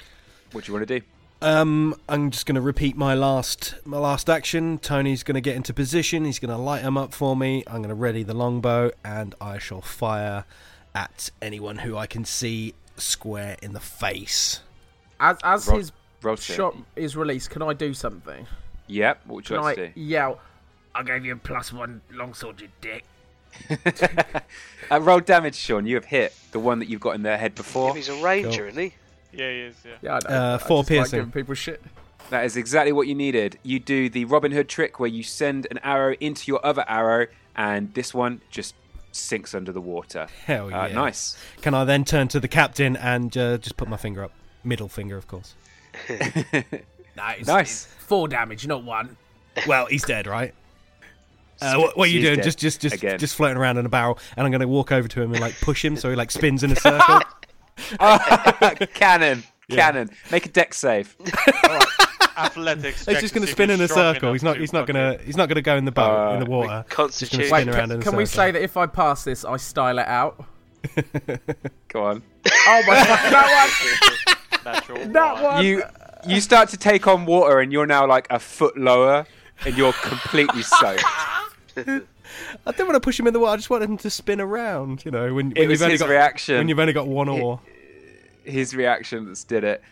[0.53, 1.07] What do you want to do?
[1.41, 4.77] Um, I'm just going to repeat my last my last action.
[4.77, 6.27] Tony's going to get into position.
[6.27, 7.65] He's going to light him up for me.
[7.67, 10.45] I'm going to ready the longbow, and I shall fire
[10.95, 14.61] at anyone who I can see square in the face.
[15.19, 18.47] As as Roll- his roll shot is released, can I do something?
[18.89, 19.23] Yep.
[19.25, 20.01] What would you Can like I to do?
[20.01, 20.39] yell?
[20.95, 23.05] I gave you a plus one longsword, you dick.
[24.91, 25.87] Uh, roll damage, Sean.
[25.87, 27.95] You have hit the one that you've got in their head before.
[27.97, 28.93] he's a ranger, isn't he?
[29.33, 29.77] Yeah, he is.
[29.85, 29.91] Yeah.
[30.03, 30.37] Yeah, I know.
[30.37, 31.19] Uh, four just like piercing.
[31.21, 31.83] giving people shit.
[32.29, 33.59] That is exactly what you needed.
[33.63, 37.27] You do the Robin Hood trick where you send an arrow into your other arrow,
[37.57, 38.75] and this one just
[39.13, 40.27] sinks under the water.
[40.45, 40.95] Hell Uh, yeah!
[40.95, 41.39] nice.
[41.63, 44.33] Can I then turn to the captain and uh, just put my finger up,
[44.63, 45.55] middle finger, of course?
[47.15, 47.85] No, it's, Nice.
[48.01, 49.17] four damage, not one.
[49.67, 50.55] Well, he's dead, right?
[51.65, 52.37] Uh, what, what are you She's doing?
[52.37, 52.45] dead.
[52.45, 53.19] Just, just, just, Again.
[53.19, 55.41] just floating around in a barrel, and I'm going to walk over to him and
[55.41, 57.21] like push him so he like spins in a circle.
[58.95, 59.43] cannon.
[59.71, 60.11] Cannon.
[60.31, 61.17] Make a dex save.
[62.37, 63.07] Athletics.
[63.07, 64.33] He's just going to spin in a circle.
[64.33, 64.57] He's not.
[64.59, 65.23] He's not going to.
[65.25, 66.85] He's not going to go in the boat in the Uh, water.
[66.87, 67.45] Just Constitution.
[67.47, 69.57] spin Wait, around can, in a can we say that if I pass this, I
[69.59, 70.45] style it out?
[71.89, 72.23] Go on.
[72.47, 73.69] Oh my god, that
[74.65, 75.13] Natural one!
[75.13, 75.43] That one.
[75.43, 75.65] one!
[75.65, 75.83] You
[76.27, 79.27] you start to take on water, and you're now like a foot lower,
[79.65, 81.05] and you're completely soaked.
[81.77, 83.53] I didn't want to push him in the water.
[83.53, 85.05] I just wanted him to spin around.
[85.05, 86.57] You know, when, It when was you've only his got reaction.
[86.59, 87.61] when you've only got one oar.
[88.45, 89.83] his reaction that's did it.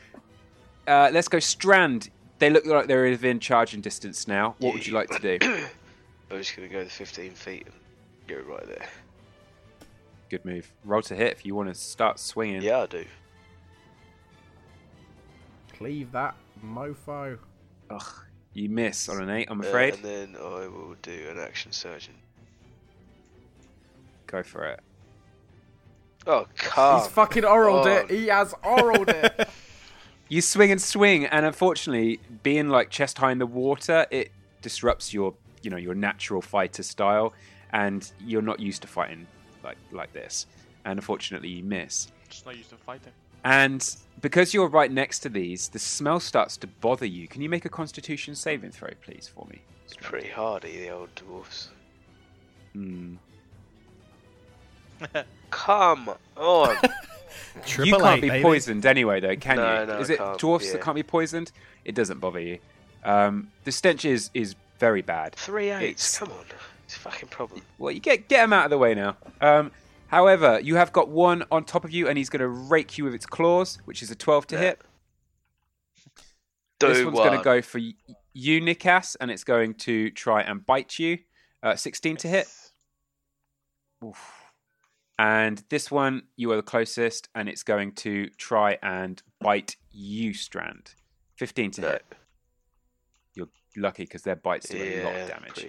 [0.87, 2.11] Uh, let's go Strand.
[2.39, 4.55] They look like they're within charging distance now.
[4.59, 5.39] What would you like to do?
[6.31, 7.75] I'm just going to go the 15 feet and
[8.27, 8.87] go right there.
[10.31, 10.73] Good move.
[10.85, 12.63] Roll to hit if you want to start swinging.
[12.63, 13.05] Yeah, I do.
[15.77, 17.39] Cleave that mofo.
[17.91, 18.15] Ugh,
[18.53, 19.49] you miss on an eight.
[19.51, 19.95] I'm Uh, afraid.
[19.95, 22.15] and then I will do an action surgeon.
[24.27, 24.81] Go for it.
[26.27, 27.01] Oh, come.
[27.01, 27.89] He's fucking oraled on.
[27.89, 28.11] it.
[28.11, 29.49] He has oraled it.
[30.33, 34.31] You swing and swing, and unfortunately, being like chest high in the water, it
[34.63, 37.35] disrupts your, you know, your natural fighter style,
[37.73, 39.27] and you're not used to fighting
[39.65, 40.47] like like this.
[40.85, 42.13] And unfortunately, you miss.
[42.29, 43.11] Just not used to fighting.
[43.45, 47.27] And because you're right next to these, the smell starts to bother you.
[47.29, 49.63] Can you make a Constitution saving throw, please, for me?
[49.85, 51.71] It's pretty hardy, the old dwarfs.
[52.75, 53.15] Hmm.
[55.51, 56.77] Come on.
[57.79, 58.43] you can't eight, be baby.
[58.43, 59.87] poisoned anyway, though, can No, you?
[59.87, 60.73] no, is I it can't, dwarfs yeah.
[60.73, 61.51] that can't be poisoned?
[61.85, 62.59] It doesn't bother you.
[63.05, 65.35] Um, the stench is is very bad.
[65.35, 66.17] Three eights.
[66.17, 66.45] It's- Come on,
[66.85, 67.63] it's a fucking problem.
[67.79, 69.17] Well, you get get them out of the way now.
[69.41, 69.71] Um,
[70.11, 73.05] however, you have got one on top of you, and he's going to rake you
[73.05, 74.61] with its claws, which is a twelve to Yeah.
[74.63, 74.81] hit.
[76.79, 77.27] Do this one's one.
[77.29, 81.19] going to go for you, Nikas, and it's going to try and bite you.
[81.63, 82.47] Uh, Sixteen to hit.
[84.05, 84.45] Oof.
[85.19, 90.33] And this one, you are the closest, and it's going to try and bite you,
[90.33, 90.95] Strand.
[91.37, 91.89] 15 to No.
[91.91, 92.05] hit.
[93.35, 95.65] You're lucky because their bites do a lot of damage.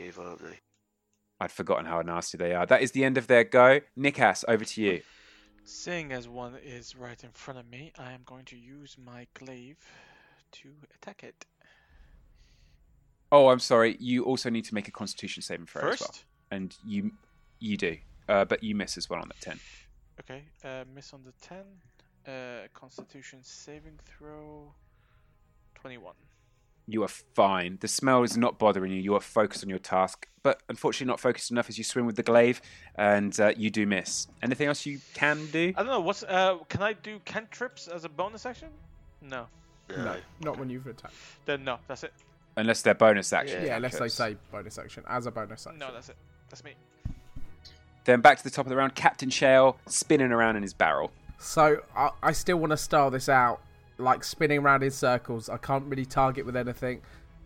[1.41, 2.67] I'd forgotten how nasty they are.
[2.67, 3.79] That is the end of their go.
[3.97, 5.01] Nikas, over to you.
[5.63, 9.25] Seeing as one is right in front of me, I am going to use my
[9.33, 9.77] glaive
[10.51, 11.45] to attack it.
[13.31, 13.97] Oh, I'm sorry.
[13.99, 16.25] You also need to make a Constitution saving throw as well, First?
[16.51, 17.11] and you
[17.59, 17.97] you do,
[18.29, 19.59] uh, but you miss as well on that ten.
[20.19, 21.57] Okay, uh, miss on the 10.
[22.27, 24.71] Uh, Constitution saving throw
[25.73, 26.13] 21.
[26.91, 27.77] You are fine.
[27.79, 28.99] The smell is not bothering you.
[28.99, 32.15] You are focused on your task, but unfortunately not focused enough as you swim with
[32.15, 32.61] the glaive,
[32.95, 34.27] and uh, you do miss.
[34.43, 35.73] Anything else you can do?
[35.75, 36.23] I don't know, what's.
[36.23, 38.69] Uh, can I do cantrips as a bonus action?
[39.21, 39.47] No.
[39.89, 40.03] No.
[40.03, 41.13] No, not when you've attacked.
[41.45, 42.13] Then no, that's it.
[42.57, 43.63] Unless they're bonus action.
[43.65, 45.79] Yeah, unless they say bonus action as a bonus action.
[45.79, 46.17] No, that's it.
[46.49, 46.73] That's me.
[48.03, 48.95] Then back to the top of the round.
[48.95, 51.11] Captain Shale spinning around in his barrel.
[51.39, 53.61] So I, I still want to style this out,
[54.01, 55.49] like spinning around in circles.
[55.49, 57.01] I can't really target with anything,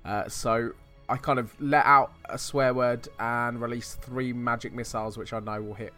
[0.05, 0.71] uh, so
[1.07, 5.39] I kind of let out a swear word and release three magic missiles, which I
[5.39, 5.93] know will hit.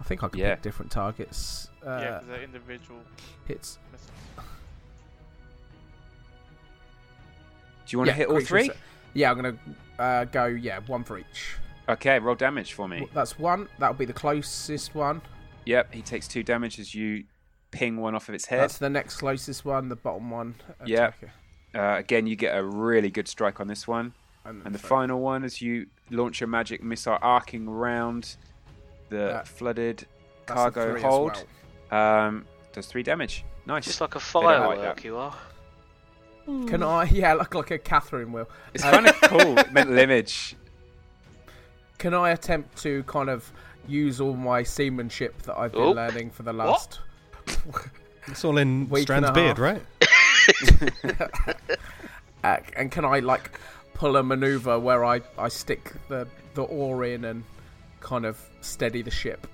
[0.00, 0.54] I think I can Yeah.
[0.54, 1.70] pick different targets.
[1.84, 3.00] Uh, yeah, 'cause they're individual
[3.46, 3.78] hits.
[3.92, 4.10] missiles.
[7.86, 8.48] Do you want to hit all creatures.
[8.48, 8.70] three?
[9.12, 9.58] Yeah, I'm gonna
[9.98, 10.46] uh, go.
[10.46, 11.56] Yeah, one for each.
[11.88, 13.08] Okay, roll damage for me.
[13.12, 13.68] That's one.
[13.78, 15.20] That'll be the closest one.
[15.66, 17.24] Yep, he takes two damage as you
[17.74, 18.60] ping one off of its head.
[18.60, 19.88] That's the next closest one.
[19.88, 20.54] The bottom one.
[20.86, 21.12] Yeah.
[21.74, 24.14] Uh, again, you get a really good strike on this one.
[24.44, 24.88] And, And the third.
[24.88, 28.36] final one, as you launch your magic missile arcing round
[29.08, 30.06] the That- flooded
[30.46, 31.44] cargo hold,
[31.90, 32.26] well.
[32.26, 33.44] um, does three damage.
[33.66, 33.84] Nice.
[33.86, 35.04] Just like a don't like firework, that.
[35.04, 35.34] you are.
[36.46, 37.04] Can I?
[37.10, 38.48] Yeah, look like a Catherine wheel.
[38.74, 39.54] it's Uh, kind of cool.
[39.72, 40.54] Mental image.
[41.98, 43.50] Can I attempt to kind of
[43.88, 45.92] use all my seamanship that I've been Oh.
[45.92, 47.00] learning for the last?
[48.26, 49.82] It's all in Week Strand's beard, right?
[52.44, 53.58] Uh, and can I like
[53.94, 57.42] pull a maneuver where I, I stick the the oar in and
[58.00, 59.46] kind of steady the ship?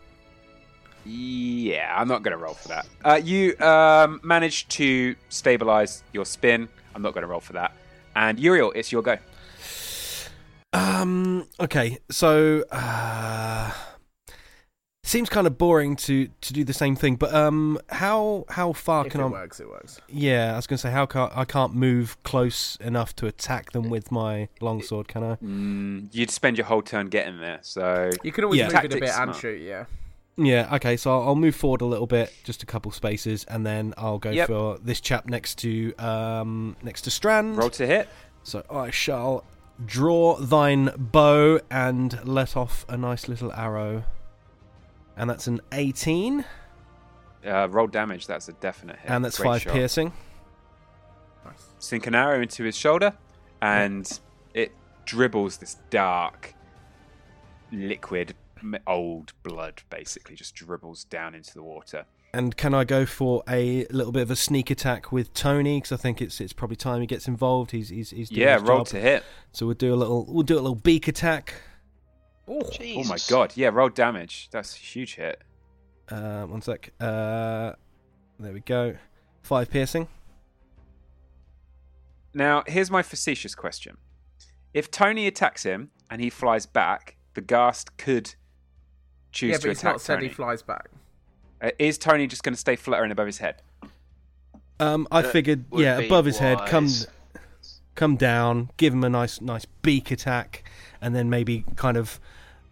[1.05, 2.86] Yeah, I'm not going to roll for that.
[3.05, 6.68] Uh, you um, managed to stabilize your spin.
[6.95, 7.72] I'm not going to roll for that.
[8.16, 9.18] And Uriel, it's your go.
[10.72, 11.47] Um.
[11.61, 11.99] Okay.
[12.11, 13.70] So, uh,
[15.11, 17.16] seems kind of boring to to do the same thing.
[17.16, 19.28] But um, how how far if can it I?
[19.28, 20.00] works, it works.
[20.08, 23.90] Yeah, I was gonna say how can I can't move close enough to attack them
[23.90, 25.08] with my longsword.
[25.08, 25.34] Can I?
[25.36, 28.66] Mm, you'd spend your whole turn getting there, so You can always Yeah.
[28.66, 29.61] move it a Tactics bit and shoot.
[29.61, 29.84] Yeah.
[30.36, 30.74] Yeah.
[30.76, 30.96] Okay.
[30.96, 34.18] So I'll, I'll move forward a little bit, just a couple spaces, and then I'll
[34.18, 34.46] go Yep.
[34.46, 37.56] for this chap next to um next to Strand.
[37.56, 38.08] roll to hit.
[38.42, 39.44] So I shall
[39.84, 44.04] draw thine bow and let off a nice little arrow.
[45.16, 46.44] And that's an 18,
[47.46, 48.26] Uh, roll damage.
[48.26, 49.11] That's a definite hit.
[49.11, 49.72] and that's Great five shot.
[49.72, 50.12] piercing.
[51.44, 51.68] Nice.
[51.78, 53.14] Sink an arrow into his shoulder,
[53.62, 54.20] and
[54.54, 54.72] it
[55.06, 56.54] dribbles this dark,
[57.72, 58.34] liquid,
[58.86, 59.82] old blood.
[59.90, 62.04] Basically, just dribbles down into the water.
[62.32, 65.78] And can I go for a little bit of a sneak attack with Tony?
[65.78, 67.72] Because I think it's it's probably time he gets involved.
[67.72, 68.86] He's he's, he's doing Yeah, his roll job.
[68.88, 69.24] to hit.
[69.52, 71.54] So we'll do a little we'll do a little beak attack.
[72.53, 72.62] Oh,
[72.96, 73.53] Oh my god!
[73.55, 74.48] Yeah, roll damage.
[74.51, 75.40] That's a huge hit.
[76.09, 76.92] Uh, one sec.
[77.01, 77.72] Uh,
[78.40, 78.96] there we go.
[79.42, 80.09] Five piercing.
[82.34, 83.98] Now, here's my facetious question:
[84.74, 88.34] If Tony attacks him and he flies back, the ghast could
[89.30, 90.28] choose yeah, to but he's not said Tony.
[90.28, 90.90] he flies back.
[91.62, 93.62] Uh, is Tony just going to stay fluttering above his head?
[94.80, 96.88] Um, I That figured, yeah, be above his head, come
[97.94, 100.64] come down, give him a nice nice beak attack,
[101.01, 102.18] and then maybe kind of,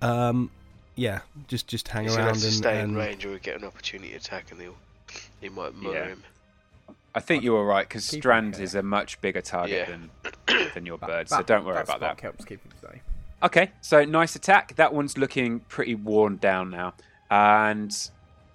[0.02, 0.50] um,
[0.96, 3.56] yeah, just just hang He's around have to and, stay in range or we get
[3.60, 4.76] an opportunity attack and he'll
[5.40, 6.06] he might murder Yeah.
[6.08, 6.22] him.
[7.14, 9.96] I think you were right because Strand is a much bigger target Yeah.
[10.46, 12.20] than than your bird, so don't worry about that.
[12.20, 13.00] Helps keep him steady.
[13.42, 14.74] Okay, so nice attack.
[14.76, 16.94] That one's looking pretty worn down now.
[17.30, 17.96] And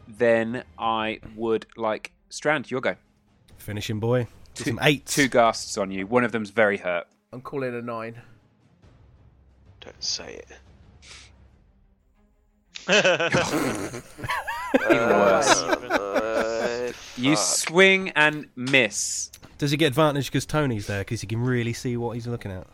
[0.07, 2.95] then I would like Strand, your go.
[3.57, 4.27] Finishing boy.
[4.55, 5.15] Two- Some eights.
[5.15, 6.05] Two ghasts on you.
[6.05, 7.07] One of them's very hurt.
[7.31, 8.21] I'm calling a nine.
[9.81, 10.47] Don't say it.
[12.89, 14.01] Even
[15.09, 15.63] worse.
[17.17, 19.31] You swing and miss.
[19.57, 21.01] Does he get advantage because Tony's there?
[21.01, 22.67] Because he can really see what he's looking at.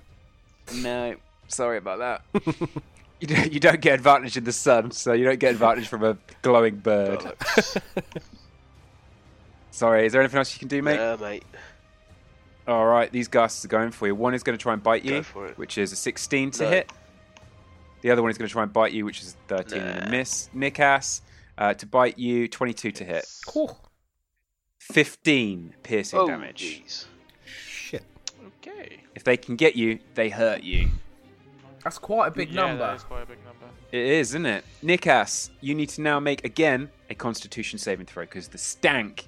[0.75, 1.15] No,
[1.47, 2.21] sorry about that.
[3.19, 6.03] you, don't, you don't get advantage in the sun, so you don't get advantage from
[6.03, 7.23] a glowing bird.
[9.71, 10.95] Sorry, is there anything else you can do, mate?
[10.95, 11.43] Yeah, mate.
[12.67, 14.15] All right, these ghasts are going for you.
[14.15, 15.57] One is going to try and bite you, Go for it.
[15.57, 16.69] which is a 16 to No.
[16.69, 16.91] hit.
[18.01, 20.07] The other one is going to try and bite you, which is a 13 and
[20.07, 20.49] a miss.
[20.55, 21.21] Nikas,
[21.57, 23.25] uh, to bite you, 22 to hit.
[23.45, 23.77] Cool.
[24.79, 26.83] 15 piercing Oh, damage.
[26.85, 27.05] jeez.
[27.67, 28.03] Shit.
[28.61, 29.01] Okay.
[29.15, 30.89] If they can get you, they hurt you.
[31.83, 32.85] That's quite a big yeah, number.
[32.87, 33.65] That is quite a big number.
[33.91, 34.63] It is, isn't it?
[34.83, 39.25] Nikas, you need to now make again a Constitution saving throw because the stank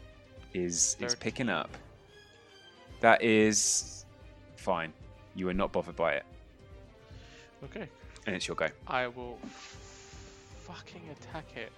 [0.53, 1.69] is is picking up.
[2.99, 4.05] That is
[4.57, 4.93] fine.
[5.35, 6.25] You are not bothered by it,
[7.63, 7.87] Okay.
[8.25, 8.67] And it's your go.
[8.87, 9.39] I will
[10.67, 11.71] fucking attack it.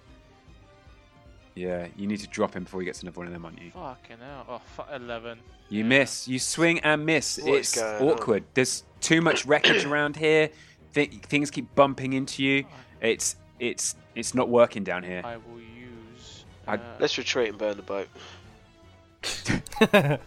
[1.54, 3.70] Yeah, you need to drop him before he gets another one of them on you.
[3.70, 4.44] Fucking hell.
[4.48, 5.38] Oh, fu- 11.
[5.68, 5.84] You Yeah.
[5.84, 6.26] miss.
[6.26, 7.38] You swing and miss.
[7.38, 8.18] What is it's going on?
[8.18, 8.44] awkward.
[8.54, 10.50] There's too much wreckage around here.
[10.94, 12.64] Th- things keep bumping into you.
[13.00, 15.22] It's it's it's not working down here.
[15.24, 16.44] I will use.
[16.66, 18.08] I- Uh, Let's retreat and burn the boat.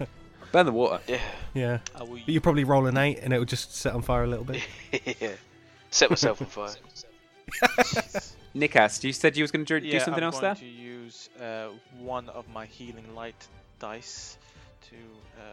[0.53, 1.01] Burn the water.
[1.07, 1.19] Yeah.
[1.53, 1.79] Yeah.
[1.93, 4.23] I will But you probably roll an eight and it will just set on fire
[4.23, 4.61] a little bit.
[5.21, 5.31] yeah.
[5.91, 6.75] Set myself on fire.
[8.55, 10.63] Nikas, you said you was going to do, do yeah, something I'm else going there.
[10.63, 11.67] to use uh,
[11.99, 13.47] one of my healing light
[13.79, 14.37] dice
[14.89, 14.95] to
[15.39, 15.43] uh,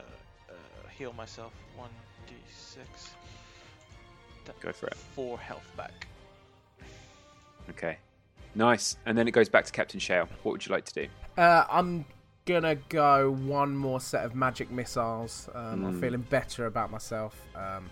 [0.50, 0.54] uh,
[0.96, 1.52] heal myself.
[1.78, 2.78] 1d6.
[4.46, 4.94] That- Go for it.
[4.94, 6.06] Four health back.
[7.70, 7.98] Okay.
[8.54, 8.96] Nice.
[9.06, 10.28] And then it goes back to Captain Shale.
[10.42, 11.06] What would you like to do?
[11.36, 12.04] Uh, I'm
[12.46, 15.48] gonna go one more set of magic missiles.
[15.54, 15.86] Um, Mm.
[15.86, 17.34] I'm feeling better about myself.
[17.56, 17.90] Um,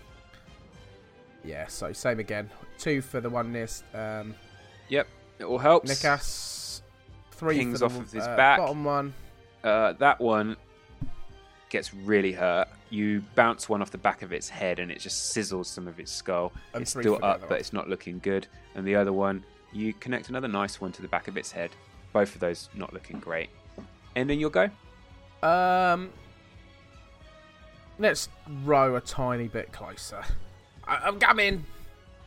[1.43, 2.49] yeah, so same again.
[2.77, 4.35] Two for the one nearest um,
[4.89, 5.07] Yep,
[5.39, 5.91] it all helps.
[5.91, 6.81] Nikas.
[7.31, 8.59] Three Pings off of his uh, back.
[8.59, 9.13] bottom one.
[9.63, 10.55] Uh, that one
[11.69, 12.67] gets really hurt.
[12.89, 15.99] You bounce one off the back of its head and it just sizzles some of
[15.99, 16.53] its skull.
[16.73, 17.59] And it's still up, but one.
[17.59, 18.47] it's not looking good.
[18.75, 21.71] And the other one, you connect another nice one to the back of its head.
[22.13, 23.49] Both of those not looking great.
[24.15, 24.69] And then you'll go.
[25.41, 26.11] Um,
[27.97, 28.29] let's
[28.63, 30.23] row a tiny bit closer.
[30.87, 31.65] I- I'm coming.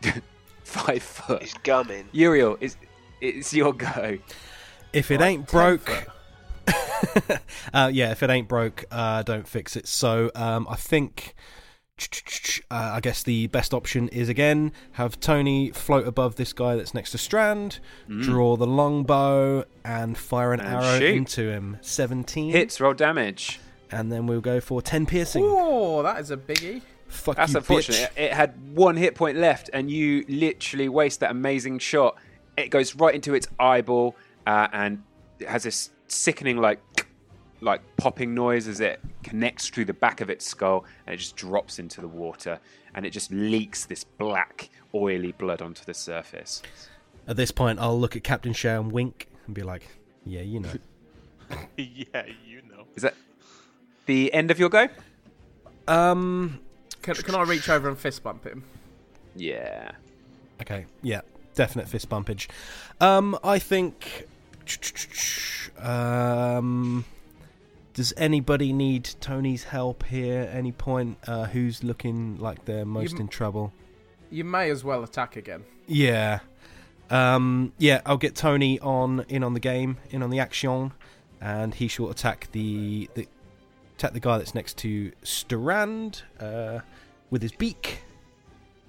[0.65, 1.43] Five foot.
[1.43, 2.09] He's gumming.
[2.13, 2.77] Uriel, it's,
[3.21, 4.19] it's your go.
[4.93, 5.91] If it Right, ain't broke,
[7.75, 9.87] uh, yeah, if it ain't broke, uh, don't fix it.
[9.87, 11.35] So um, I think,
[12.71, 16.95] uh, I guess the best option is again have Tony float above this guy that's
[16.95, 17.79] next to Strand,
[18.09, 20.65] draw the longbow, and fire an Mm.
[20.65, 21.15] And arrow shoot.
[21.17, 21.79] into him.
[21.83, 23.61] Seventeen Hits, roll damage.
[23.91, 25.45] and then we'll go for ten piercing.
[25.47, 26.83] Oh, that is a biggie.
[27.09, 27.97] Fuck That's you, unfortunate.
[27.97, 28.19] bitch.
[28.19, 32.17] It, it had one hit point left, and you literally waste that amazing shot.
[32.57, 35.03] It goes right into its eyeball, uh, and
[35.39, 36.81] it has this sickening, like,
[37.61, 41.37] like popping noise as it connects through the back of its skull, and it just
[41.37, 42.59] drops into the water,
[42.95, 46.63] and it just leaks this black, oily blood onto the surface.
[47.29, 49.87] At this point, I'll look at Captain Shao and wink and be like,
[50.25, 50.71] "Yeah, you know."
[51.77, 52.87] yeah, you know.
[52.97, 53.15] Is that
[54.07, 54.89] the end of your go?
[55.89, 56.61] um.
[57.07, 58.65] Can, can I reach over and fist bump him?
[59.37, 59.93] Yeah.
[60.61, 61.21] Okay, yeah,
[61.55, 62.49] definite fist bumpage.
[63.01, 64.27] Um, I think.
[65.79, 67.05] Um,
[67.95, 70.51] does anybody need Tony's help here?
[70.53, 71.19] Any point?
[71.29, 73.73] Uh, who's looking like they're most m- in trouble?
[74.29, 75.63] You may as well attack again.
[75.87, 76.41] Yeah.
[77.09, 80.91] Um, yeah, I'll get Tony on in on the game, in on the action,
[81.41, 83.29] and he shall attack the, the
[83.97, 86.81] attack the guy that's next to Strand uh,
[87.31, 88.01] with his beak.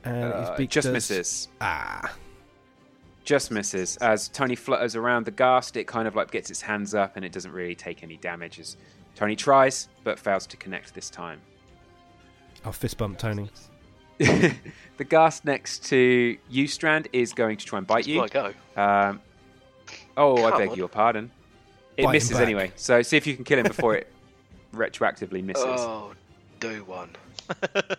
[0.03, 1.47] And his Uh, beak just does- misses.
[1.61, 2.13] Ah.
[3.23, 5.75] just misses as Tony flutters around the ghast.
[5.75, 8.57] It kind of like gets its hands up and it doesn't really take any damage
[8.57, 8.77] as
[9.15, 11.41] Tony tries but fails to connect this time.
[12.63, 13.49] I'll fist bump Tony.
[14.17, 18.19] the ghast next to you, Strand, is going to try and bite It's you.
[18.21, 18.53] my go.
[18.77, 19.19] Um,
[20.15, 20.77] oh, I beg on.
[20.77, 21.29] your pardon.
[21.97, 24.07] It Bite misses anyway, so see if you can kill him before it
[24.73, 25.63] retroactively misses.
[25.65, 26.13] Oh,
[26.59, 27.09] do one.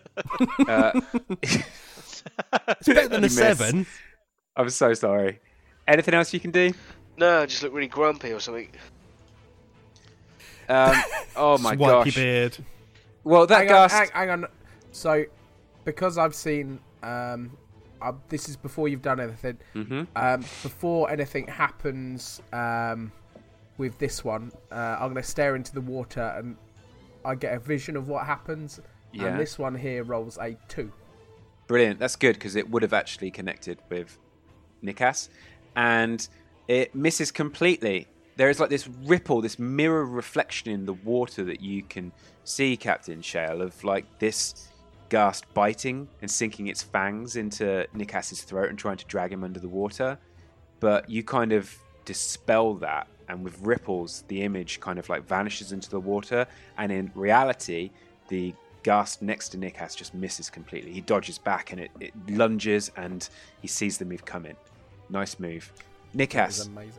[0.68, 1.00] Uh,
[1.42, 3.86] It's better than a seven.
[4.56, 5.40] I'm so sorry.
[5.86, 6.72] Anything else you can do?
[7.16, 8.68] No, I just look really grumpy or something.
[10.68, 10.94] Um,
[11.36, 12.16] oh my Just gosh.
[12.16, 12.58] your beard.
[13.24, 14.46] Well, that hang, on, hang, hang on.
[14.92, 15.24] So,
[15.84, 17.56] because I've seen, um,
[18.02, 19.58] uh, this is before you've done anything.
[19.74, 20.06] Mhm.
[20.14, 23.12] Um, before anything happens, um,
[23.78, 26.56] with this one, uh, I'm going to stare into the water and
[27.24, 28.80] I get a vision of what happens.
[29.12, 29.26] Yeah.
[29.26, 30.92] And this one here rolls a two.
[31.66, 31.98] Brilliant.
[31.98, 34.18] That's good because it would have actually connected with
[34.82, 35.28] Nikas.
[35.76, 36.26] And
[36.66, 38.06] it misses completely.
[38.38, 42.12] there is like this ripple, this mirror reflection in the water that you can
[42.44, 44.68] see, Captain Shale, of like this
[45.08, 49.58] ghast biting and sinking its fangs into Nikas's throat and trying to drag him under
[49.58, 50.16] the water.
[50.78, 55.72] But you kind of dispel that, and with ripples, the image kind of like vanishes
[55.72, 56.46] into the water,
[56.78, 57.90] and in reality,
[58.28, 60.92] the ghast next to Nikas just misses completely.
[60.92, 63.28] He dodges back and it, it lunges, and
[63.60, 64.56] he sees the move coming.
[65.10, 65.72] Nice move.
[66.14, 66.92] That was Nikas, amazing.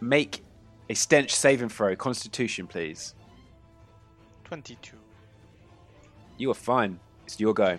[0.00, 0.42] make
[0.88, 3.14] a stench saving throw, Constitution, please.
[4.44, 4.96] 22.
[6.38, 6.98] You are fine.
[7.26, 7.78] It's your go.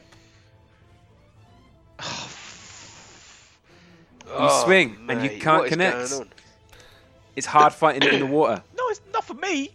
[4.31, 6.13] You swing and you can't connect.
[7.47, 7.67] Going on?
[7.67, 8.61] It's hard fighting it in the water.
[8.77, 9.71] No, it's not for me.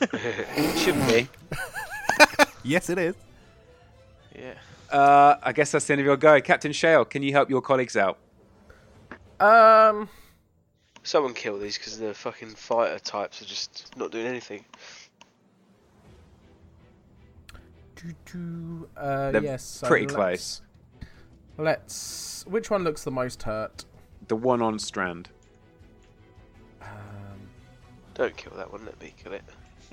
[0.12, 1.28] It shouldn't be.
[2.64, 3.14] Yes, it is.
[4.36, 4.54] Yeah.
[4.90, 6.40] Uh, I guess that's the end of your go.
[6.40, 8.18] Captain Shale, can you help your colleagues out?
[9.38, 10.08] Um,
[11.04, 14.64] Someone kill these because the fucking fighter types are just not doing anything.
[17.94, 19.62] doo, doo, uh, They're yes.
[19.62, 20.62] so pretty let's- close.
[21.58, 22.44] Let's.
[22.48, 23.84] Which one looks the most hurt?
[24.26, 25.28] The one on Strand.
[28.16, 28.84] Don't kill that one.
[28.86, 29.42] Let me kill it.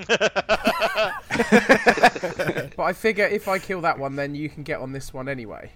[2.76, 5.28] but I figure if I kill that one, then you can get on this one
[5.28, 5.72] anyway.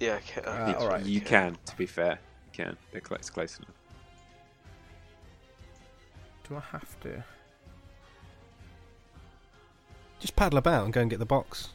[0.00, 0.14] Yeah.
[0.16, 0.42] Okay.
[0.42, 1.04] Uh, You- alright.
[1.04, 2.18] You can, to be fair.
[2.46, 2.76] You can.
[2.90, 3.70] They're close, close enough.
[6.48, 7.24] Do I have to?
[10.18, 11.68] Just paddle about and go and get the box.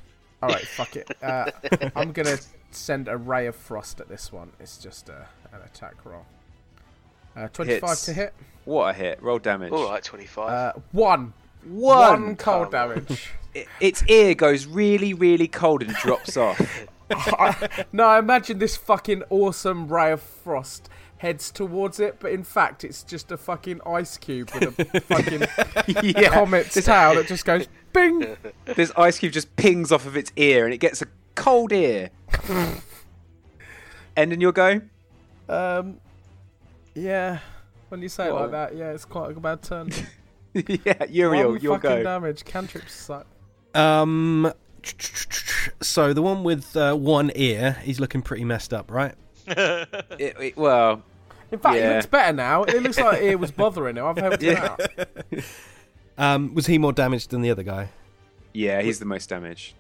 [0.44, 1.10] All right, fuck it.
[1.24, 1.50] Uh,
[1.96, 2.38] I'm gonna
[2.72, 4.52] send a ray of frost at this one.
[4.60, 6.26] It's just a, an attack roll.
[7.38, 8.06] Uh, 25 Hits.
[8.06, 8.34] to hit.
[8.66, 9.22] What a hit.
[9.22, 9.72] Roll damage.
[9.72, 10.50] All right, twenty-five.
[10.50, 11.34] Uh, one.
[11.64, 11.98] One.
[12.00, 13.32] One cold Come damage.
[13.56, 16.60] I- its ear goes really, really cold and drops off.
[17.94, 22.84] no, I imagine this fucking awesome ray of frost heads towards it, but in fact,
[22.84, 25.42] it's just a fucking ice cube with a fucking
[26.06, 26.30] yeah.
[26.30, 28.38] comet's tail that just goes bing.
[28.66, 32.12] This ice cube just pings off of its ear and it gets a cold ear.
[34.16, 34.82] End in your go?
[35.50, 36.00] Um,
[36.98, 37.40] yeah.
[37.90, 39.90] When you say it like that, yeah, it's quite a bad turn.
[40.54, 42.04] yeah, Uriel, One your fucking go.
[42.04, 42.44] damage.
[42.44, 43.26] Cantrips suck.
[43.74, 44.52] Um,
[45.82, 49.16] so the one with uh, one ear, he's looking pretty messed up, right?
[49.48, 51.02] It- it- well,
[51.52, 51.92] In fact, Yeah.
[51.92, 52.64] it looks better now.
[52.64, 54.06] It looks like it was bothering him.
[54.06, 54.76] I've helped him Yeah.
[54.80, 55.44] out.
[56.20, 57.90] Um, was he more damaged than the other guy?
[58.52, 59.76] yeah, he's the most damaged.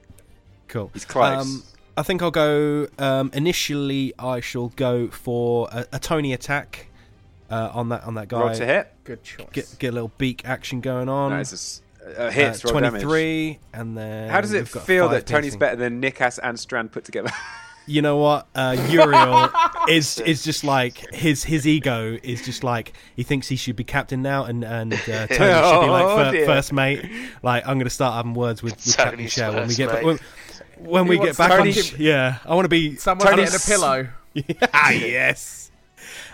[0.68, 0.91] Cool.
[0.93, 1.41] He's close.
[1.41, 1.63] Um,
[1.97, 2.88] I think I'll go.
[2.99, 6.89] Um, initially, I shall go for a, a Tony attack
[7.49, 8.39] uh, on that on that guy.
[8.39, 8.93] Roll to hit.
[9.03, 9.47] Good choice.
[9.53, 11.31] Get get a little beak action going on.
[11.31, 11.81] That is a s-
[12.17, 12.63] a hit.
[12.65, 13.01] Uh, roll damage.
[13.03, 15.59] 23, and then How does it feel that Tony's piercing.
[15.59, 17.31] better than Nikas and Strand put together?
[17.89, 18.47] You know what?
[18.53, 19.49] Uh, Uriel
[19.87, 23.85] is is just like his his ego is just like he thinks he should be
[23.85, 26.45] captain now, and and uh, Tony should be like Oh, fir- dear.
[26.45, 27.09] first mate.
[27.43, 29.93] Like I'm going to start having words with, with Captain Tony's Shell when we get
[29.93, 30.03] mate.
[30.03, 30.19] when,
[30.79, 31.51] when we get wants back.
[31.51, 32.97] On, Tony's- yeah, I want to be.
[32.97, 34.07] Someone Tony's- getting a pillow.
[34.73, 35.66] ah, yes.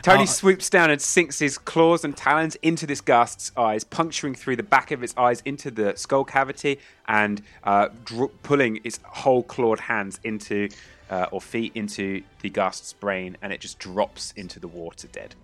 [0.04, 4.36] Tony Uh, swoops down and sinks his claws and talons into this ghast's eyes, puncturing
[4.36, 6.78] through the back of its eyes into the skull cavity
[7.08, 10.70] and uh, dr- pulling its whole clawed hands into
[11.10, 15.36] uh, or feet into the ghast's brain, and it just drops into the water dead.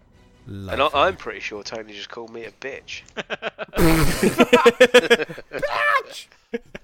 [0.47, 3.01] and I, I'm pretty sure Tony just called me a bitch.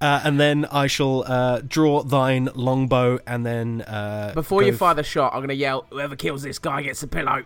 [0.00, 4.72] Uh, and then I shall uh, draw thine longbow, and then uh, Before go you
[4.72, 7.44] f- fire the shot, I'm going to yell, whoever kills this guy gets a pillow.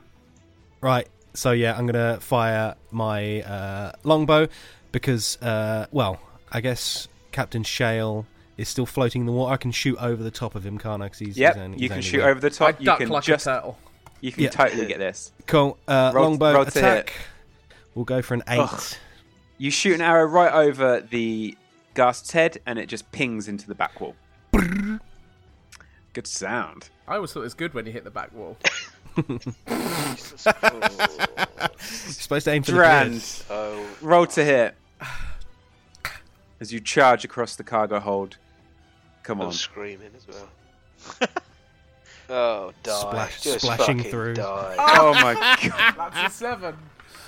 [0.81, 1.07] Right.
[1.35, 4.49] So yeah, I'm gonna fire my uh, longbow
[4.91, 9.53] because, uh, well, I guess Captain Shale is still floating in the water.
[9.53, 11.09] I can shoot over the top of him, can't I?
[11.09, 12.31] 'Cause he's, Yep, he's only- you can shoot there.
[12.31, 12.81] over the I top.
[12.81, 13.79] You duck can like just a turtle.
[14.21, 14.51] you can Yeah.
[14.51, 15.31] totally get this.
[15.47, 15.79] Cool.
[15.87, 17.13] Uh, Roll- longbow roll attack.
[17.95, 18.59] We'll go for an eight.
[18.61, 18.83] Ugh.
[19.59, 21.57] You shoot an arrow right over the
[21.99, 24.15] ghast's head, and it just pings into the back wall.
[26.13, 26.91] Good sound.
[27.09, 28.57] I always thought it was good when you hit the back wall.
[29.67, 33.11] Jesus You're supposed to aim for the Drand,
[33.49, 33.51] beard.
[33.51, 34.77] Oh, roll to hit
[36.61, 38.37] as you charge across the cargo hold.
[39.25, 39.53] Come I'm on.
[39.53, 41.29] screaming as well.
[42.31, 43.01] oh, die!
[43.01, 44.35] Splash- Just splashing fucking through.
[44.35, 44.77] Die.
[44.79, 45.35] Oh my
[45.69, 46.13] god.
[46.13, 46.77] That's a seven.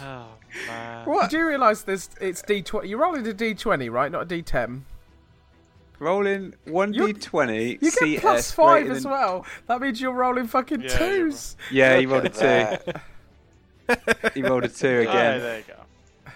[0.02, 0.26] Oh
[0.66, 1.06] man.
[1.22, 2.08] Did you realise this?
[2.20, 2.88] It's D20.
[2.88, 4.10] You're rolling a D20, right?
[4.10, 4.82] Not a D10.
[5.98, 7.82] Rolling 1d20.
[7.82, 9.44] You CS get plus five as than- well.
[9.66, 11.56] That means you're rolling fucking Yeah, you're twos.
[11.70, 12.92] Yeah, you rolled a two.
[14.34, 15.40] You rolled a two Oh, again.
[15.40, 16.32] there you go.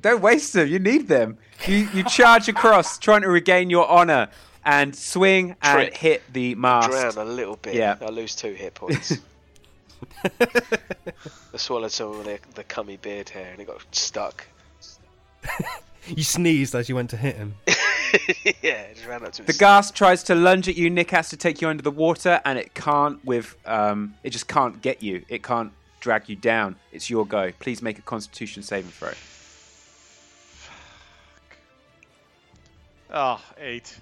[0.00, 0.68] Don't waste them.
[0.68, 1.38] You need them.
[1.66, 4.28] You you charge across, trying to regain your honor,
[4.64, 6.90] and swing and hit the mast.
[6.90, 7.74] Drown a little bit.
[7.74, 7.96] Yeah.
[8.00, 9.18] I lose two hit points.
[11.54, 14.46] I swallowed some of the, the cummy beard hair and it got stuck.
[16.06, 17.54] You sneezed as you went to hit him.
[18.62, 19.46] yeah, it just ran up to him.
[19.46, 20.88] The his- ghast tries to lunge at you.
[20.88, 23.22] Nick has to take you under the water, and it can't.
[23.26, 25.24] With um, it just can't get you.
[25.28, 25.70] It can't
[26.00, 26.76] drag you down.
[26.92, 27.52] It's your go.
[27.58, 29.12] Please make a Constitution saving throw.
[33.12, 33.98] Oh, eight.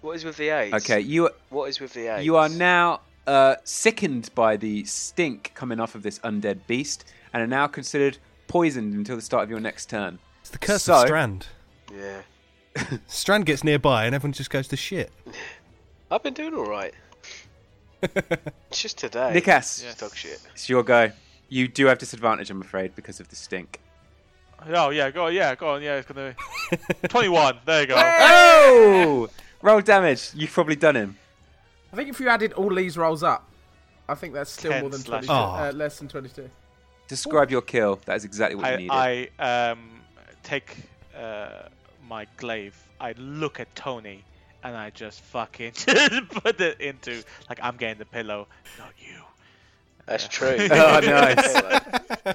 [0.00, 0.74] What is with the eight?
[0.74, 2.24] Okay, you What is with the eight?
[2.24, 7.42] you are now uh, sickened by the stink coming off of this undead beast, and
[7.42, 8.18] are now considered
[8.48, 10.18] poisoned until the start of your next turn.
[10.40, 11.46] It's the curse So- of Strand.
[11.92, 12.22] Yeah.
[13.06, 15.10] Strand gets nearby and everyone just goes to shit.
[16.10, 16.92] I've been doing alright.
[18.02, 19.32] it's just today.
[19.32, 19.82] Nick S.
[19.82, 20.40] It's dog shit.
[20.52, 21.10] It's your go.
[21.48, 23.80] You do have disadvantage, I'm afraid, because of the stink.
[24.66, 25.96] Oh yeah, go on, yeah, go on, yeah.
[25.96, 26.34] It's gonna
[27.02, 27.58] be twenty-one.
[27.64, 27.94] There you go.
[27.96, 29.28] Oh!
[29.62, 30.30] Roll damage.
[30.34, 31.16] You've probably done him.
[31.94, 33.48] I think if you added all these rolls up,
[34.08, 35.32] I think that's still 10 more than slash 22.
[35.32, 35.68] Oh.
[35.68, 36.50] Uh, less than 22.
[37.06, 38.00] Describe your kill.
[38.06, 38.90] That is exactly what you needed.
[38.90, 40.00] I, I um
[40.42, 40.76] take
[41.16, 41.68] uh,
[42.08, 42.76] my glaive.
[43.00, 44.24] I look at Tony
[44.64, 45.72] and I just fucking
[46.30, 49.20] put it into like I'm getting the pillow, not you.
[50.06, 50.56] That's true.
[50.72, 52.34] Oh, nice.